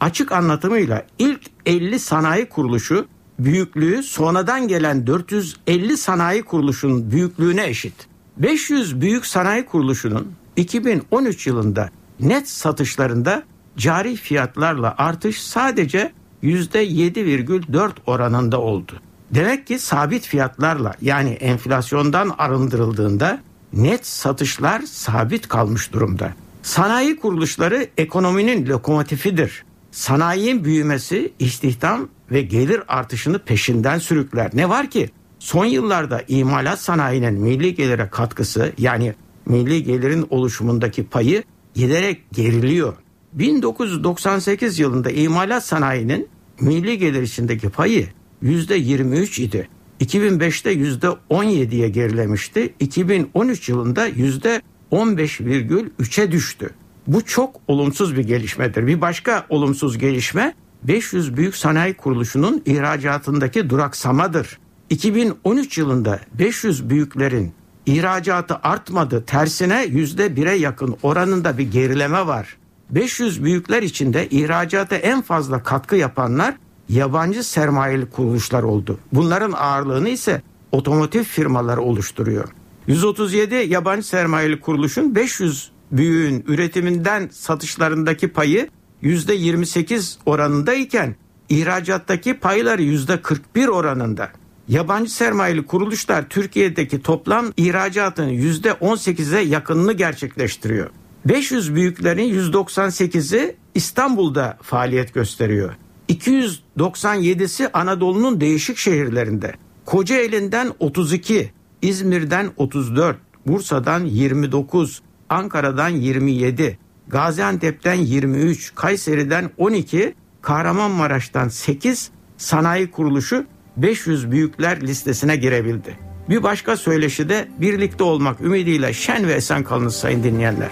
[0.00, 3.06] Açık anlatımıyla ilk 50 sanayi kuruluşu
[3.38, 8.06] büyüklüğü sonradan gelen 450 sanayi kuruluşunun büyüklüğüne eşit.
[8.36, 11.90] 500 büyük sanayi kuruluşunun 2013 yılında
[12.20, 13.42] net satışlarında
[13.76, 18.92] cari fiyatlarla artış sadece %7,4 oranında oldu.
[19.30, 23.40] Demek ki sabit fiyatlarla yani enflasyondan arındırıldığında
[23.72, 26.32] net satışlar sabit kalmış durumda.
[26.62, 29.64] Sanayi kuruluşları ekonominin lokomotifidir.
[29.90, 34.50] Sanayinin büyümesi istihdam ve gelir artışını peşinden sürükler.
[34.54, 39.14] Ne var ki son yıllarda imalat sanayinin milli gelire katkısı yani
[39.46, 41.42] milli gelirin oluşumundaki payı
[41.74, 42.94] giderek geriliyor.
[43.32, 46.28] 1998 yılında imalat sanayinin
[46.60, 48.08] milli gelir içindeki payı
[48.42, 49.68] %23 idi.
[50.00, 52.74] 2005'te %17'ye gerilemişti.
[52.80, 56.70] 2013 yılında %15,3'e düştü.
[57.06, 58.86] Bu çok olumsuz bir gelişmedir.
[58.86, 64.58] Bir başka olumsuz gelişme 500 büyük sanayi kuruluşunun ihracatındaki duraksamadır.
[64.90, 67.52] 2013 yılında 500 büyüklerin
[67.86, 69.24] ihracatı artmadı.
[69.26, 72.56] Tersine %1'e yakın oranında bir gerileme var.
[72.90, 76.54] 500 büyükler içinde ihracata en fazla katkı yapanlar
[76.88, 78.98] yabancı sermayeli kuruluşlar oldu.
[79.12, 82.48] Bunların ağırlığını ise otomotiv firmaları oluşturuyor.
[82.86, 88.68] 137 yabancı sermayeli kuruluşun 500 büyüğün üretiminden satışlarındaki payı
[89.02, 91.16] %28 oranındayken
[91.48, 94.28] ihracattaki payları %41 oranında.
[94.68, 100.90] Yabancı sermayeli kuruluşlar Türkiye'deki toplam ihracatın %18'e yakınını gerçekleştiriyor.
[101.26, 105.74] 500 büyüklerin 198'i İstanbul'da faaliyet gösteriyor.
[106.08, 109.54] 297'si Anadolu'nun değişik şehirlerinde.
[109.84, 111.52] Kocaeli'nden 32,
[111.82, 123.46] İzmir'den 34, Bursa'dan 29, Ankara'dan 27, Gaziantep'ten 23, Kayseri'den 12, Kahramanmaraş'tan 8 sanayi kuruluşu
[123.76, 125.98] 500 büyükler listesine girebildi.
[126.28, 130.70] Bir başka söyleşi de birlikte olmak ümidiyle şen ve esen kalınız sayın dinleyenler.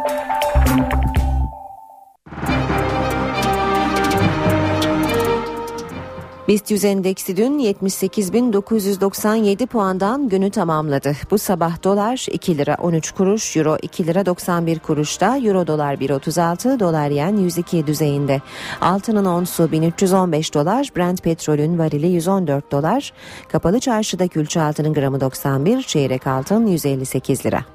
[6.47, 11.13] BIST 100 endeksi dün 78.997 puandan günü tamamladı.
[11.31, 16.79] Bu sabah dolar 2 lira 13 kuruş, euro 2 lira 91 kuruşta, euro dolar 1.36,
[16.79, 18.41] dolar yen 102 düzeyinde.
[18.81, 23.13] Altının onsu 1315 dolar, Brent petrolün varili 114 dolar.
[23.51, 27.65] Kapalı çarşıda külçe altının gramı 91, çeyrek altın 158 lira.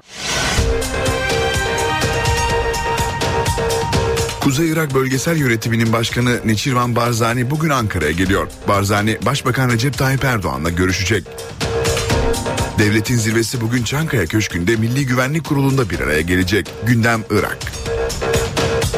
[4.41, 8.47] Kuzey Irak Bölgesel Yönetimi'nin başkanı Neçirvan Barzani bugün Ankara'ya geliyor.
[8.67, 11.23] Barzani Başbakan Recep Tayyip Erdoğan'la görüşecek.
[12.79, 16.71] Devletin zirvesi bugün Çankaya Köşkü'nde Milli Güvenlik Kurulu'nda bir araya gelecek.
[16.87, 17.57] Gündem Irak.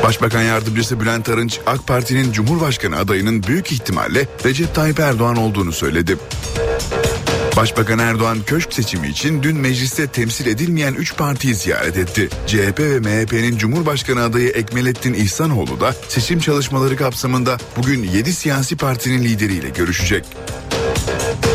[0.03, 6.17] Başbakan Yardımcısı Bülent Arınç AK Parti'nin Cumhurbaşkanı adayının büyük ihtimalle Recep Tayyip Erdoğan olduğunu söyledi.
[7.57, 12.29] Başbakan Erdoğan köşk seçimi için dün mecliste temsil edilmeyen 3 partiyi ziyaret etti.
[12.47, 19.23] CHP ve MHP'nin Cumhurbaşkanı adayı Ekmelettin İhsanoğlu da seçim çalışmaları kapsamında bugün 7 siyasi partinin
[19.23, 20.25] lideriyle görüşecek.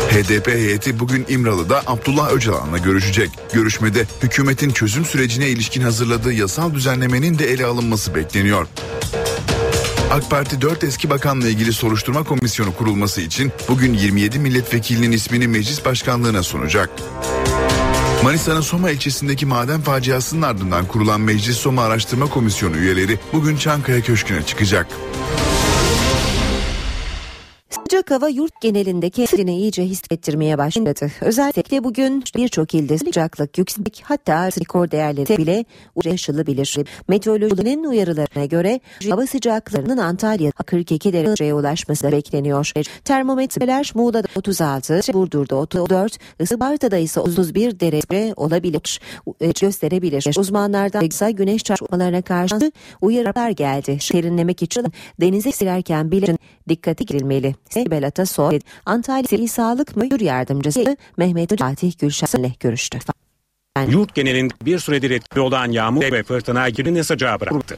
[0.09, 3.29] HDP heyeti bugün İmralı'da Abdullah Öcalan'la görüşecek.
[3.53, 8.67] Görüşmede hükümetin çözüm sürecine ilişkin hazırladığı yasal düzenlemenin de ele alınması bekleniyor.
[10.11, 15.85] AK Parti 4 eski bakanla ilgili soruşturma komisyonu kurulması için bugün 27 milletvekilinin ismini meclis
[15.85, 16.89] başkanlığına sunacak.
[18.23, 24.45] Manisa'nın Soma ilçesindeki maden faciasının ardından kurulan Meclis Soma Araştırma Komisyonu üyeleri bugün Çankaya Köşkü'ne
[24.45, 24.87] çıkacak.
[27.89, 31.11] Sıcak hava yurt genelindeki kendini iyice hissettirmeye başladı.
[31.21, 35.65] Özellikle bugün birçok ilde sıcaklık yüksek hatta rekor değerleri bile
[35.95, 36.77] ulaşılabilir.
[37.07, 38.79] Meteorolojinin uyarılarına göre
[39.09, 42.71] hava sıcaklarının Antalya'da 42 dereceye ulaşması bekleniyor.
[43.05, 49.01] Termometreler Muğla'da 36, Burdur'da 34, Isparta'da ise 31 derece olabilir,
[49.61, 50.39] gösterebilir.
[50.39, 52.71] Uzmanlardan ise güneş çarpmalarına karşı
[53.01, 53.97] uyarılar geldi.
[54.01, 54.85] Serinlemek için
[55.21, 56.37] denize girerken bile
[56.69, 57.55] dikkati girilmeli.
[57.79, 62.99] Sibel Atasoy, Antalya İl Sağlık Müdür Yardımcısı Mehmet Fatih Gülşen'le görüştü.
[63.87, 67.77] Yurt genelinde bir süredir etkili olan yağmur ve fırtına girini sıcağı bıraktı.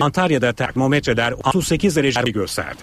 [0.00, 2.78] Antalya'da termometreler 38 derece gösterdi.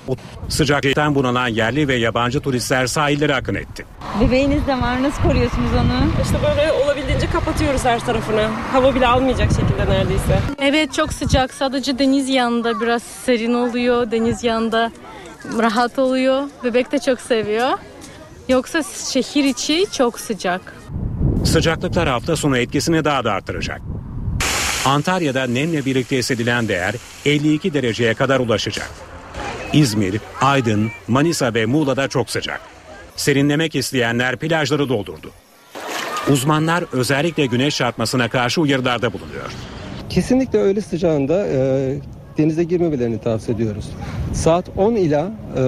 [0.49, 3.85] Sıcaklıktan bunalan yerli ve yabancı turistler sahillere akın etti.
[4.21, 5.03] Bebeğiniz de var.
[5.03, 6.23] Nasıl koruyorsunuz onu?
[6.23, 8.47] İşte böyle olabildiğince kapatıyoruz her tarafını.
[8.71, 10.39] Hava bile almayacak şekilde neredeyse.
[10.59, 11.53] Evet çok sıcak.
[11.53, 14.11] Sadece deniz yanında biraz serin oluyor.
[14.11, 14.91] Deniz yanında
[15.59, 16.43] rahat oluyor.
[16.63, 17.69] Bebek de çok seviyor.
[18.49, 20.75] Yoksa şehir içi çok sıcak.
[21.45, 23.81] Sıcaklıklar hafta sonu etkisini daha da artıracak.
[24.85, 28.89] Antalya'da nemle birlikte hissedilen değer 52 dereceye kadar ulaşacak.
[29.73, 32.61] İzmir, Aydın, Manisa ve Muğla'da çok sıcak.
[33.15, 35.31] Serinlemek isteyenler plajları doldurdu.
[36.29, 39.51] Uzmanlar özellikle güneş çarpmasına karşı uyarılarda bulunuyor.
[40.09, 41.95] Kesinlikle öğle sıcağında e,
[42.37, 43.85] denize girmemelerini tavsiye ediyoruz.
[44.33, 45.61] Saat 10 ila e,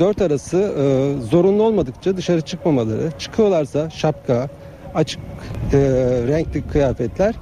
[0.00, 4.48] 4 arası e, zorunlu olmadıkça dışarı çıkmamaları, çıkıyorlarsa şapka,
[4.94, 5.20] açık
[5.72, 5.78] e,
[6.28, 7.34] renkli kıyafetler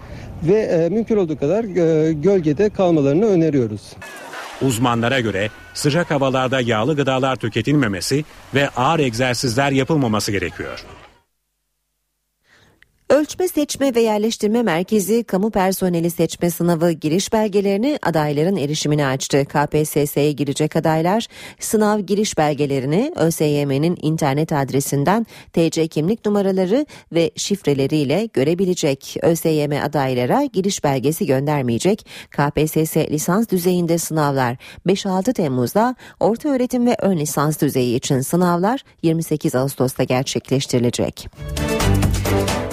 [0.42, 3.82] ve e, mümkün olduğu kadar e, gölgede kalmalarını öneriyoruz.
[4.62, 10.84] Uzmanlara göre sıcak havalarda yağlı gıdalar tüketilmemesi ve ağır egzersizler yapılmaması gerekiyor.
[13.12, 19.44] Ölçme Seçme ve Yerleştirme Merkezi kamu personeli seçme sınavı giriş belgelerini adayların erişimine açtı.
[19.44, 21.26] KPSS'ye girecek adaylar
[21.60, 29.16] sınav giriş belgelerini ÖSYM'nin internet adresinden TC kimlik numaraları ve şifreleriyle görebilecek.
[29.22, 32.06] ÖSYM adaylara giriş belgesi göndermeyecek.
[32.30, 34.56] KPSS lisans düzeyinde sınavlar
[34.86, 41.28] 5-6 Temmuz'da, orta öğretim ve ön lisans düzeyi için sınavlar 28 Ağustos'ta gerçekleştirilecek.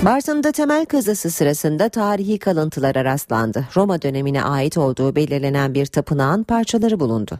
[0.05, 3.65] Bartın'da temel kazısı sırasında tarihi kalıntılara rastlandı.
[3.75, 7.39] Roma dönemine ait olduğu belirlenen bir tapınağın parçaları bulundu.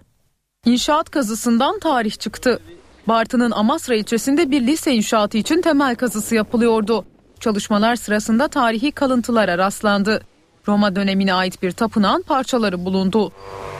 [0.65, 2.59] İnşaat kazısından tarih çıktı.
[3.07, 7.05] Bartın'ın Amasra ilçesinde bir lise inşaatı için temel kazısı yapılıyordu.
[7.39, 10.21] Çalışmalar sırasında tarihi kalıntılara rastlandı.
[10.67, 13.31] Roma dönemine ait bir tapınağın parçaları bulundu.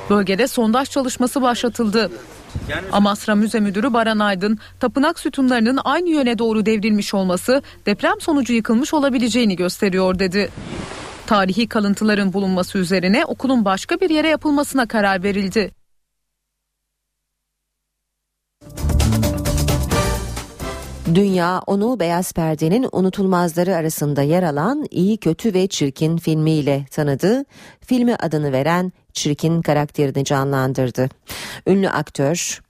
[0.10, 2.12] Bölgede sondaj çalışması başlatıldı.
[2.92, 8.94] Amasra Müze Müdürü Baran Aydın, tapınak sütunlarının aynı yöne doğru devrilmiş olması deprem sonucu yıkılmış
[8.94, 10.50] olabileceğini gösteriyor dedi.
[11.28, 15.72] Tarihi kalıntıların bulunması üzerine okulun başka bir yere yapılmasına karar verildi.
[21.16, 27.46] Dünya onu Beyaz Perde'nin unutulmazları arasında yer alan İyi Kötü ve Çirkin filmiyle tanıdı.
[27.86, 31.10] Filmi adını veren Çirkin karakterini canlandırdı.
[31.68, 32.62] Ünlü aktör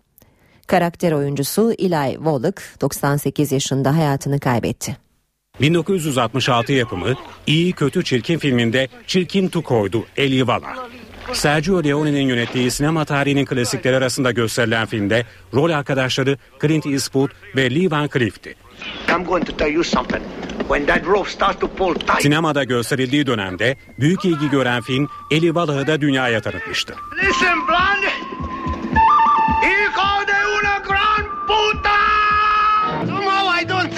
[0.67, 4.97] Karakter oyuncusu Eli Wallach 98 yaşında hayatını kaybetti.
[5.61, 7.13] 1966 yapımı
[7.47, 10.79] İyi Kötü Çirkin filminde Çirkin Tuko'ydu Eli Wallach.
[11.33, 17.91] Sergio Leone'nin yönettiği sinema tarihinin klasikleri arasında gösterilen filmde rol arkadaşları Clint Eastwood ve Lee
[17.91, 18.55] Van Cleef'ti.
[22.19, 26.95] Sinemada gösterildiği dönemde büyük ilgi gören film Eli Wallach'ı da dünyaya tanıtmıştı.
[27.23, 27.57] Listen.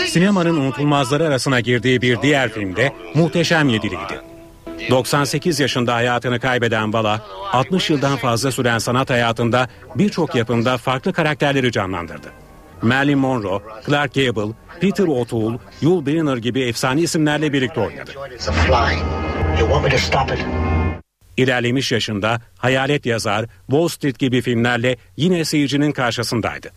[0.08, 4.31] Sinemanın unutulmazları arasına girdiği bir diğer filmde Muhteşem Yediliydi.
[4.90, 7.22] 98 yaşında hayatını kaybeden Vala,
[7.52, 12.28] 60 yıldan fazla süren sanat hayatında birçok yapımda farklı karakterleri canlandırdı.
[12.82, 18.12] Marilyn Monroe, Clark Gable, Peter O'Toole, Yul Brynner gibi efsane isimlerle birlikte oynadı.
[21.38, 26.70] İlerlemiş yaşında Hayalet Yazar, Wall Street gibi filmlerle yine seyircinin karşısındaydı.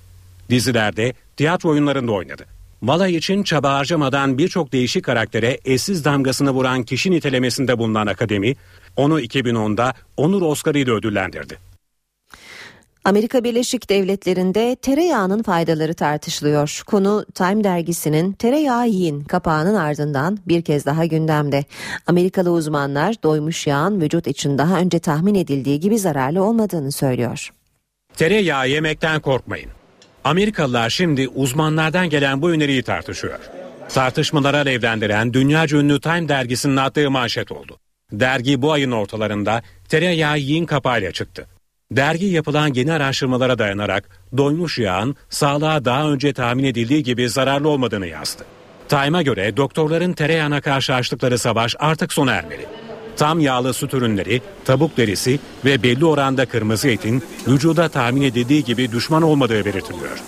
[0.50, 2.46] Dizilerde, tiyatro oyunlarında oynadı.
[2.85, 8.55] Vala için çaba harcamadan birçok değişik karaktere eşsiz damgasını vuran kişi nitelemesinde bulunan akademi,
[8.97, 11.59] onu 2010'da Onur Oscar ile ödüllendirdi.
[13.05, 16.82] Amerika Birleşik Devletleri'nde tereyağının faydaları tartışılıyor.
[16.87, 21.64] Konu Time dergisinin Tereyağı Yiyin kapağının ardından bir kez daha gündemde.
[22.07, 27.51] Amerikalı uzmanlar doymuş yağın vücut için daha önce tahmin edildiği gibi zararlı olmadığını söylüyor.
[28.16, 29.70] Tereyağı yemekten korkmayın.
[30.25, 33.39] Amerikalılar şimdi uzmanlardan gelen bu öneriyi tartışıyor.
[33.89, 37.79] Tartışmalara alevlendiren dünya ünlü Time dergisinin attığı manşet oldu.
[38.12, 41.47] Dergi bu ayın ortalarında tereyağı yiyin kapağıyla çıktı.
[41.93, 48.07] Dergi yapılan yeni araştırmalara dayanarak doymuş yağın sağlığa daha önce tahmin edildiği gibi zararlı olmadığını
[48.07, 48.45] yazdı.
[48.89, 52.66] Time'a göre doktorların tereyağına karşı açtıkları savaş artık sona ermeli.
[53.17, 58.93] Tam yağlı süt ürünleri, tavuk derisi ve belli oranda kırmızı etin vücuda tahmin edildiği gibi
[58.93, 60.23] düşman olmadığı belirtiliyor.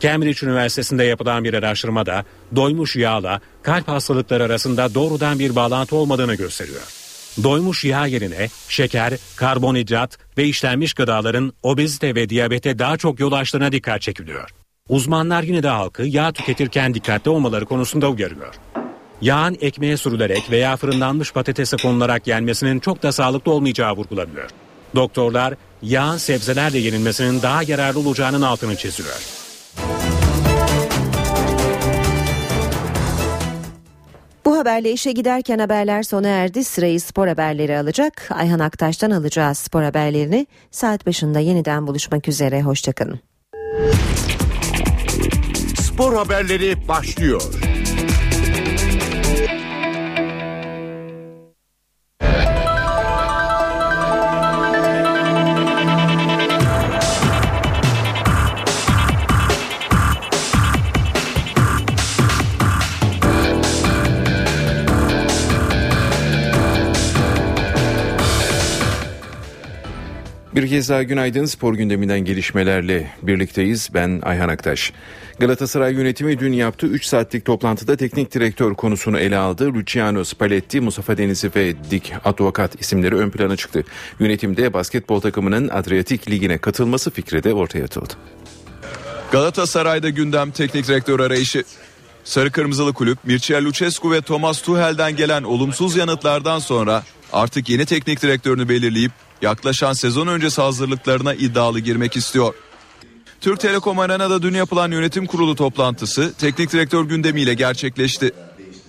[0.00, 2.24] Cambridge Üniversitesi'nde yapılan bir araştırmada
[2.56, 6.82] doymuş yağla kalp hastalıkları arasında doğrudan bir bağlantı olmadığını gösteriyor.
[7.42, 13.72] Doymuş yağ yerine şeker, karbonhidrat ve işlenmiş gıdaların obezite ve diyabete daha çok yol açtığına
[13.72, 14.50] dikkat çekiliyor.
[14.88, 18.54] Uzmanlar yine de halkı yağ tüketirken dikkatli olmaları konusunda uyarıyor.
[19.20, 24.50] Yağın ekmeğe sürülerek veya fırınlanmış patatese konularak yenmesinin çok da sağlıklı olmayacağı vurgulanıyor.
[24.94, 29.46] Doktorlar yağın sebzelerle yenilmesinin daha yararlı olacağının altını çiziyor.
[34.44, 36.64] Bu haberle işe giderken haberler sona erdi.
[36.64, 38.28] Sırayı spor haberleri alacak.
[38.30, 40.46] Ayhan Aktaş'tan alacağız spor haberlerini.
[40.70, 42.62] Saat başında yeniden buluşmak üzere.
[42.62, 43.20] Hoşçakalın.
[45.76, 47.42] Spor haberleri başlıyor.
[70.66, 73.88] Bir kez daha günaydın spor gündeminden gelişmelerle birlikteyiz.
[73.94, 74.92] Ben Ayhan Aktaş.
[75.38, 79.74] Galatasaray yönetimi dün yaptığı 3 saatlik toplantıda teknik direktör konusunu ele aldı.
[79.74, 83.84] Luciano Spalletti, Mustafa Denizli ve Dik Advokat isimleri ön plana çıktı.
[84.20, 88.14] Yönetimde basketbol takımının Adriyatik Ligi'ne katılması fikri de ortaya atıldı.
[89.32, 91.64] Galatasaray'da gündem teknik direktör arayışı.
[92.24, 97.02] Sarı Kırmızılı Kulüp, Mircea Lucescu ve Thomas Tuchel'den gelen olumsuz yanıtlardan sonra
[97.32, 99.12] artık yeni teknik direktörünü belirleyip
[99.42, 102.54] yaklaşan sezon öncesi hazırlıklarına iddialı girmek istiyor.
[103.40, 108.32] Türk Telekom Arena'da dün yapılan yönetim kurulu toplantısı teknik direktör gündemiyle gerçekleşti.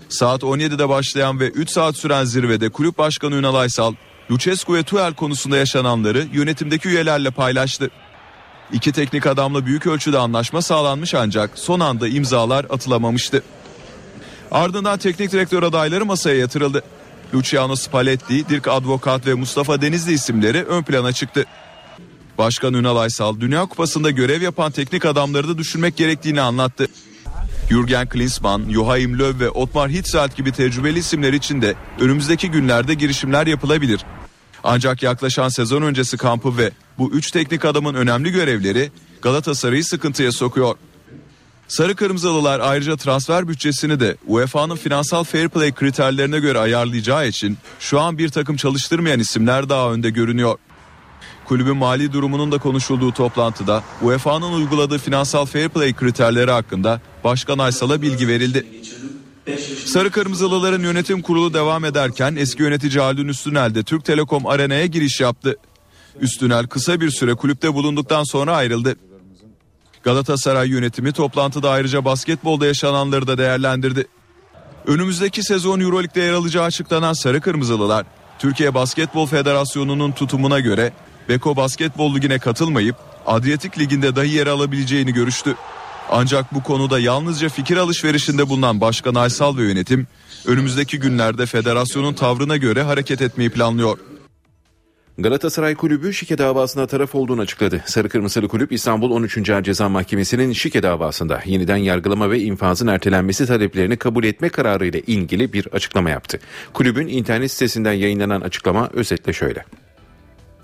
[0.10, 3.94] Saat 17'de başlayan ve 3 saat süren zirvede kulüp başkanı Ünal Aysal,
[4.32, 7.90] Lucescu ve Tuchel konusunda yaşananları yönetimdeki üyelerle paylaştı.
[8.74, 13.44] İki teknik adamla büyük ölçüde anlaşma sağlanmış ancak son anda imzalar atılamamıştı.
[14.52, 16.84] Ardından teknik direktör adayları masaya yatırıldı.
[17.34, 21.46] Luciano Spalletti, Dirk Advokat ve Mustafa Denizli isimleri ön plana çıktı.
[22.38, 26.88] Başkan Ünal Aysal Dünya Kupası'nda görev yapan teknik adamları da düşürmek gerektiğini anlattı.
[27.70, 33.48] Jürgen Klinsmann, Joachim Löw ve Otmar Hitzfeld gibi tecrübeli isimler için de önümüzdeki günlerde girişimler
[33.48, 34.02] yapılabilir.
[34.64, 40.76] Ancak yaklaşan sezon öncesi kampı ve bu üç teknik adamın önemli görevleri Galatasaray'ı sıkıntıya sokuyor.
[41.68, 48.00] Sarı Kırmızılılar ayrıca transfer bütçesini de UEFA'nın finansal fair play kriterlerine göre ayarlayacağı için şu
[48.00, 50.58] an bir takım çalıştırmayan isimler daha önde görünüyor.
[51.46, 58.02] Kulübün mali durumunun da konuşulduğu toplantıda UEFA'nın uyguladığı finansal fair play kriterleri hakkında Başkan Aysal'a
[58.02, 58.66] bilgi verildi.
[59.86, 65.22] Sarı Kırmızılıların yönetim kurulu devam ederken eski yönetici Haldun Üstünel de Türk Telekom Arena'ya giriş
[65.22, 65.58] yaptı.
[66.22, 68.96] Üstünel kısa bir süre kulüpte bulunduktan sonra ayrıldı.
[70.08, 74.08] Galatasaray yönetimi toplantıda ayrıca basketbolda yaşananları da değerlendirdi.
[74.86, 78.06] Önümüzdeki sezon Euroleague'de yer alacağı açıklanan Sarı Kırmızılılar,
[78.40, 80.94] Türkiye Basketbol Federasyonu'nun tutumuna göre
[81.30, 82.96] Beko Basketbol Ligi'ne katılmayıp
[83.26, 85.56] Adriyatik Ligi'nde dahi yer alabileceğini görüştü.
[86.12, 90.08] Ancak bu konuda yalnızca fikir alışverişinde bulunan Başkan Aysal ve yönetim
[90.46, 93.98] önümüzdeki günlerde federasyonun tavrına göre hareket etmeyi planlıyor.
[95.20, 97.84] Galatasaray Kulübü şike davasına taraf olduğunu açıkladı.
[97.86, 99.50] Sarı Kırmızılı Kulüp İstanbul 13.
[99.50, 105.02] Ağır Ceza Mahkemesi'nin şike davasında yeniden yargılama ve infazın ertelenmesi taleplerini kabul etme kararı ile
[105.02, 106.40] ilgili bir açıklama yaptı.
[106.74, 109.66] Kulübün internet sitesinden yayınlanan açıklama özetle şöyle.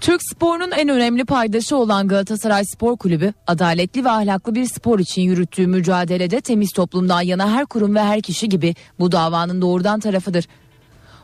[0.01, 5.21] Türk sporunun en önemli paydaşı olan Galatasaray Spor Kulübü, adaletli ve ahlaklı bir spor için
[5.21, 10.45] yürüttüğü mücadelede temiz toplumdan yana her kurum ve her kişi gibi bu davanın doğrudan tarafıdır.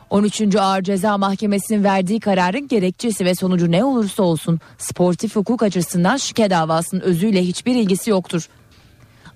[0.10, 0.56] 13.
[0.56, 6.50] Ağır Ceza Mahkemesi'nin verdiği kararın gerekçesi ve sonucu ne olursa olsun sportif hukuk açısından şike
[6.50, 8.50] davasının özüyle hiçbir ilgisi yoktur.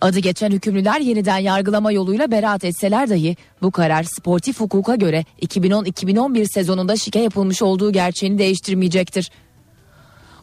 [0.02, 6.46] Adı geçen hükümlüler yeniden yargılama yoluyla beraat etseler dahi bu karar sportif hukuka göre 2010-2011
[6.54, 9.32] sezonunda şike yapılmış olduğu gerçeğini değiştirmeyecektir.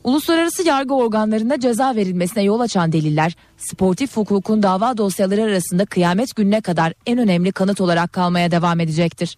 [0.05, 6.61] Uluslararası yargı organlarında ceza verilmesine yol açan deliller, sportif hukukun dava dosyaları arasında kıyamet gününe
[6.61, 9.37] kadar en önemli kanıt olarak kalmaya devam edecektir.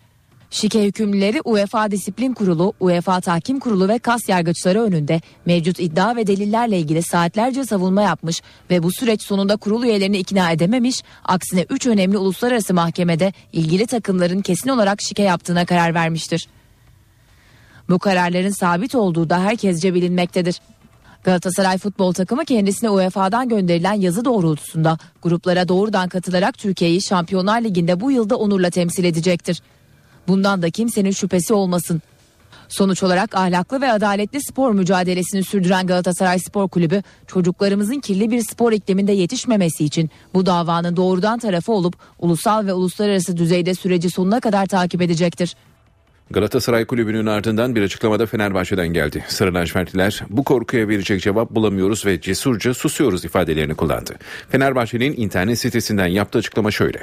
[0.52, 6.26] Şike hükümlüleri UEFA Disiplin Kurulu, UEFA Tahkim Kurulu ve KAS yargıçları önünde mevcut iddia ve
[6.26, 11.86] delillerle ilgili saatlerce savunma yapmış ve bu süreç sonunda kurul üyelerini ikna edememiş, aksine 3
[11.86, 16.48] önemli uluslararası mahkemede ilgili takımların kesin olarak şike yaptığına karar vermiştir.
[17.88, 20.60] Bu kararların sabit olduğu da herkesce bilinmektedir.
[21.24, 28.10] Galatasaray futbol takımı kendisine UEFA'dan gönderilen yazı doğrultusunda gruplara doğrudan katılarak Türkiye'yi Şampiyonlar Ligi'nde bu
[28.10, 29.62] yılda onurla temsil edecektir.
[30.28, 32.02] Bundan da kimsenin şüphesi olmasın.
[32.68, 38.72] Sonuç olarak ahlaklı ve adaletli spor mücadelesini sürdüren Galatasaray Spor Kulübü çocuklarımızın kirli bir spor
[38.72, 44.66] ikliminde yetişmemesi için bu davanın doğrudan tarafı olup ulusal ve uluslararası düzeyde süreci sonuna kadar
[44.66, 45.56] takip edecektir.
[46.30, 49.24] Galatasaray Kulübü'nün ardından bir açıklamada Fenerbahçe'den geldi.
[49.28, 54.14] Sarı bu korkuya verecek cevap bulamıyoruz ve cesurca susuyoruz ifadelerini kullandı.
[54.48, 56.98] Fenerbahçe'nin internet sitesinden yaptığı açıklama şöyle.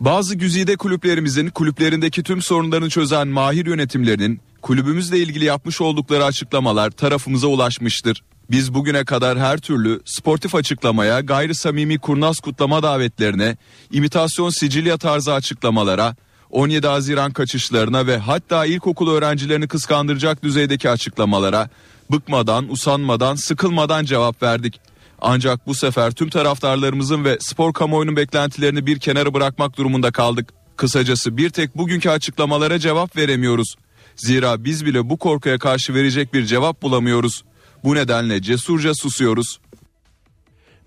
[0.00, 7.46] Bazı güzide kulüplerimizin kulüplerindeki tüm sorunlarını çözen mahir yönetimlerinin kulübümüzle ilgili yapmış oldukları açıklamalar tarafımıza
[7.46, 8.22] ulaşmıştır.
[8.50, 13.56] Biz bugüne kadar her türlü sportif açıklamaya, gayri samimi kurnaz kutlama davetlerine,
[13.92, 16.16] imitasyon Sicilya tarzı açıklamalara,
[16.50, 21.68] 17 Haziran kaçışlarına ve hatta ilkokul öğrencilerini kıskandıracak düzeydeki açıklamalara
[22.10, 24.80] bıkmadan, usanmadan, sıkılmadan cevap verdik.
[25.20, 30.52] Ancak bu sefer tüm taraftarlarımızın ve spor kamuoyunun beklentilerini bir kenara bırakmak durumunda kaldık.
[30.76, 33.74] Kısacası bir tek bugünkü açıklamalara cevap veremiyoruz.
[34.16, 37.44] Zira biz bile bu korkuya karşı verecek bir cevap bulamıyoruz.
[37.84, 39.58] Bu nedenle cesurca susuyoruz.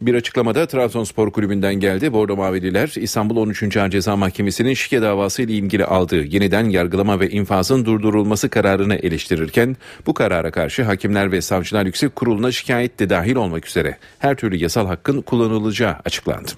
[0.02, 2.14] Bir açıklamada Trabzonspor Kulübü'nden geldi.
[2.14, 3.78] Bordo Mavililer İstanbul 13.
[3.78, 9.78] Ağır Ceza Mahkemesi'nin şike davası ile ilgili aldığı yeniden yargılama ve infazın durdurulması kararını eleştirirken
[10.06, 14.56] bu karara karşı Hakimler ve Savcılar Yüksek Kurulu'na şikayet de dahil olmak üzere her türlü
[14.56, 16.52] yasal hakkın kullanılacağı açıklandı.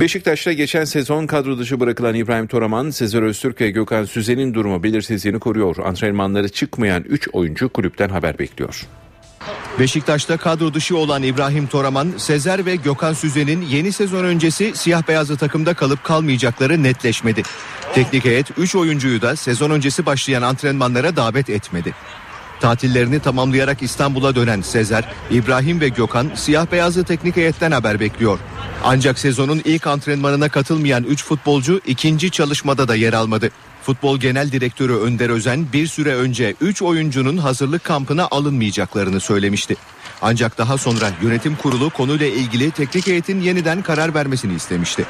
[0.00, 5.38] Beşiktaş'ta geçen sezon kadro dışı bırakılan İbrahim Toraman, Sezer Öztürk ve Gökhan Süzen'in durumu belirsizliğini
[5.38, 5.76] koruyor.
[5.84, 8.86] Antrenmanları çıkmayan 3 oyuncu kulüpten haber bekliyor.
[9.80, 15.36] Beşiktaş'ta kadro dışı olan İbrahim Toraman, Sezer ve Gökhan Süzen'in yeni sezon öncesi siyah beyazlı
[15.36, 17.42] takımda kalıp kalmayacakları netleşmedi.
[17.94, 21.94] Teknik heyet 3 oyuncuyu da sezon öncesi başlayan antrenmanlara davet etmedi.
[22.60, 28.38] Tatillerini tamamlayarak İstanbul'a dönen Sezer, İbrahim ve Gökhan siyah beyazlı teknik heyetten haber bekliyor.
[28.84, 33.50] Ancak sezonun ilk antrenmanına katılmayan 3 futbolcu ikinci çalışmada da yer almadı.
[33.82, 39.76] Futbol Genel Direktörü Önder Özen bir süre önce 3 oyuncunun hazırlık kampına alınmayacaklarını söylemişti.
[40.22, 45.06] Ancak daha sonra yönetim kurulu konuyla ilgili teknik heyetin yeniden karar vermesini istemişti.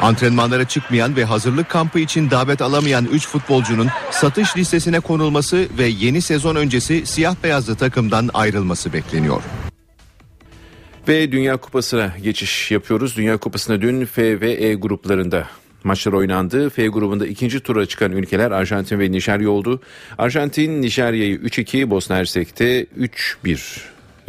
[0.00, 6.22] Antrenmanlara çıkmayan ve hazırlık kampı için davet alamayan 3 futbolcunun satış listesine konulması ve yeni
[6.22, 9.42] sezon öncesi siyah beyazlı takımdan ayrılması bekleniyor.
[11.08, 13.16] Ve Dünya Kupası'na geçiş yapıyoruz.
[13.16, 15.48] Dünya Kupası'nda dün F ve E gruplarında
[15.84, 16.70] maçlar oynandı.
[16.70, 19.80] F grubunda ikinci tura çıkan ülkeler Arjantin ve Nijerya oldu.
[20.18, 22.86] Arjantin Nijerya'yı 3-2, Bosna Hersek'te
[23.44, 23.80] 3-1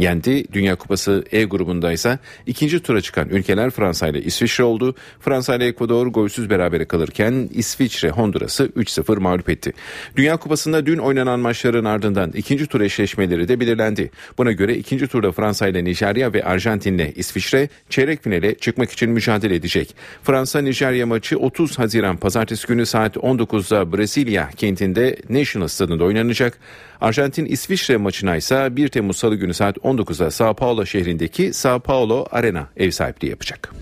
[0.02, 0.54] yendi.
[0.54, 4.96] Dünya Kupası E grubunda ise ikinci tura çıkan ülkeler Fransa ile İsviçre oldu.
[5.20, 9.74] Fransa ile Ekvador golsüz berabere kalırken İsviçre Honduras'ı 3-0 mağlup etti.
[10.16, 14.12] Dünya Kupası'nda dün oynanan maçların ardından ikinci tur eşleşmeleri de belirlendi.
[14.38, 19.10] Buna göre ikinci turda Fransa ile Nijerya ve Arjantin ile İsviçre çeyrek finale çıkmak için
[19.10, 19.96] mücadele edecek.
[20.24, 26.58] Fransa-Nijerya maçı 30 Haziran Pazartesi günü saat 19'da Brezilya kentinde National Stadında oynanacak.
[27.02, 32.68] Arjantin-İsviçre maçına ise 1 Temmuz Salı günü saat 19'da Sao Paulo şehrindeki Sao Paulo Arena
[32.78, 33.74] ev sahipliği yapacak.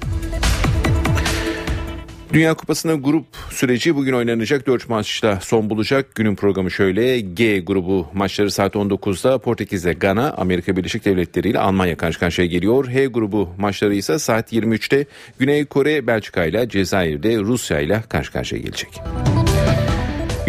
[2.33, 6.15] Dünya Kupası'nın grup süreci bugün oynanacak 4 maçla son bulacak.
[6.15, 7.19] Günün programı şöyle.
[7.19, 12.87] G grubu maçları saat 19'da Portekiz'de Gana, Amerika Birleşik Devletleri ile Almanya karşı karşıya geliyor.
[12.87, 15.05] H grubu maçları ise saat 23'te
[15.39, 19.01] Güney Kore, Belçika ile Cezayir'de Rusya ile karşı karşıya gelecek.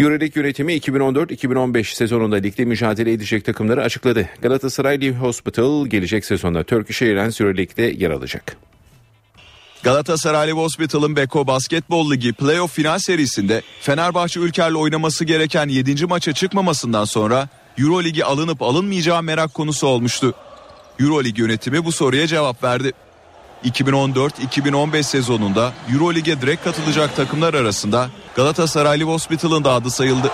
[0.01, 4.29] Euroleague yönetimi 2014-2015 sezonunda ligde mücadele edecek takımları açıkladı.
[4.41, 8.57] Galatasaray Live Hospital gelecek sezonda Turkish Airlines Euroleague'de yer alacak.
[9.83, 16.05] Galatasaray Live Hospital'ın Beko Basketbol Ligi playoff final serisinde Fenerbahçe Ülker'le oynaması gereken 7.
[16.05, 20.33] maça çıkmamasından sonra Euroligi alınıp alınmayacağı merak konusu olmuştu.
[20.99, 22.91] Euroleague yönetimi bu soruya cevap verdi.
[23.65, 30.31] 2014-2015 sezonunda Eurolig'e direkt katılacak takımlar arasında Galatasaray Live Hospital'ın da adı sayıldı.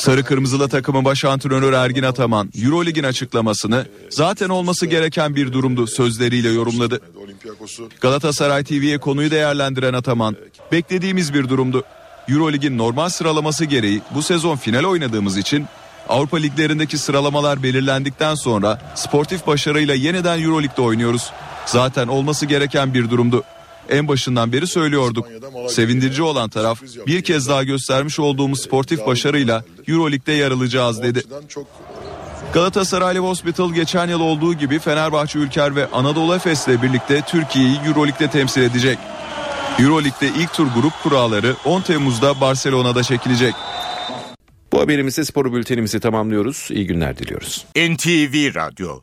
[0.00, 6.48] Sarı Kırmızılı takımın baş antrenörü Ergin Ataman Eurolig'in açıklamasını zaten olması gereken bir durumdu sözleriyle
[6.48, 7.00] yorumladı.
[8.00, 10.36] Galatasaray TV'ye konuyu değerlendiren Ataman
[10.72, 11.84] beklediğimiz bir durumdu.
[12.28, 15.66] Eurolig'in normal sıralaması gereği bu sezon final oynadığımız için
[16.10, 21.30] Avrupa liglerindeki sıralamalar belirlendikten sonra sportif başarıyla yeniden Euroleague'de oynuyoruz.
[21.66, 23.44] Zaten olması gereken bir durumdu.
[23.88, 25.26] En başından beri söylüyorduk.
[25.68, 31.22] Sevindirici olan taraf bir kez daha göstermiş olduğumuz sportif başarıyla Euroleague'de yer alacağız dedi.
[32.52, 38.30] Galatasaray Live Hospital geçen yıl olduğu gibi Fenerbahçe Ülker ve Anadolu Efes'le birlikte Türkiye'yi Euroleague'de
[38.30, 38.98] temsil edecek.
[39.78, 43.54] Euroleague'de ilk tur grup kuralları 10 Temmuz'da Barcelona'da çekilecek.
[44.72, 46.68] Bu haberimizde spor bültenimizi tamamlıyoruz.
[46.70, 47.66] İyi günler diliyoruz.
[47.76, 49.00] NTV Radyo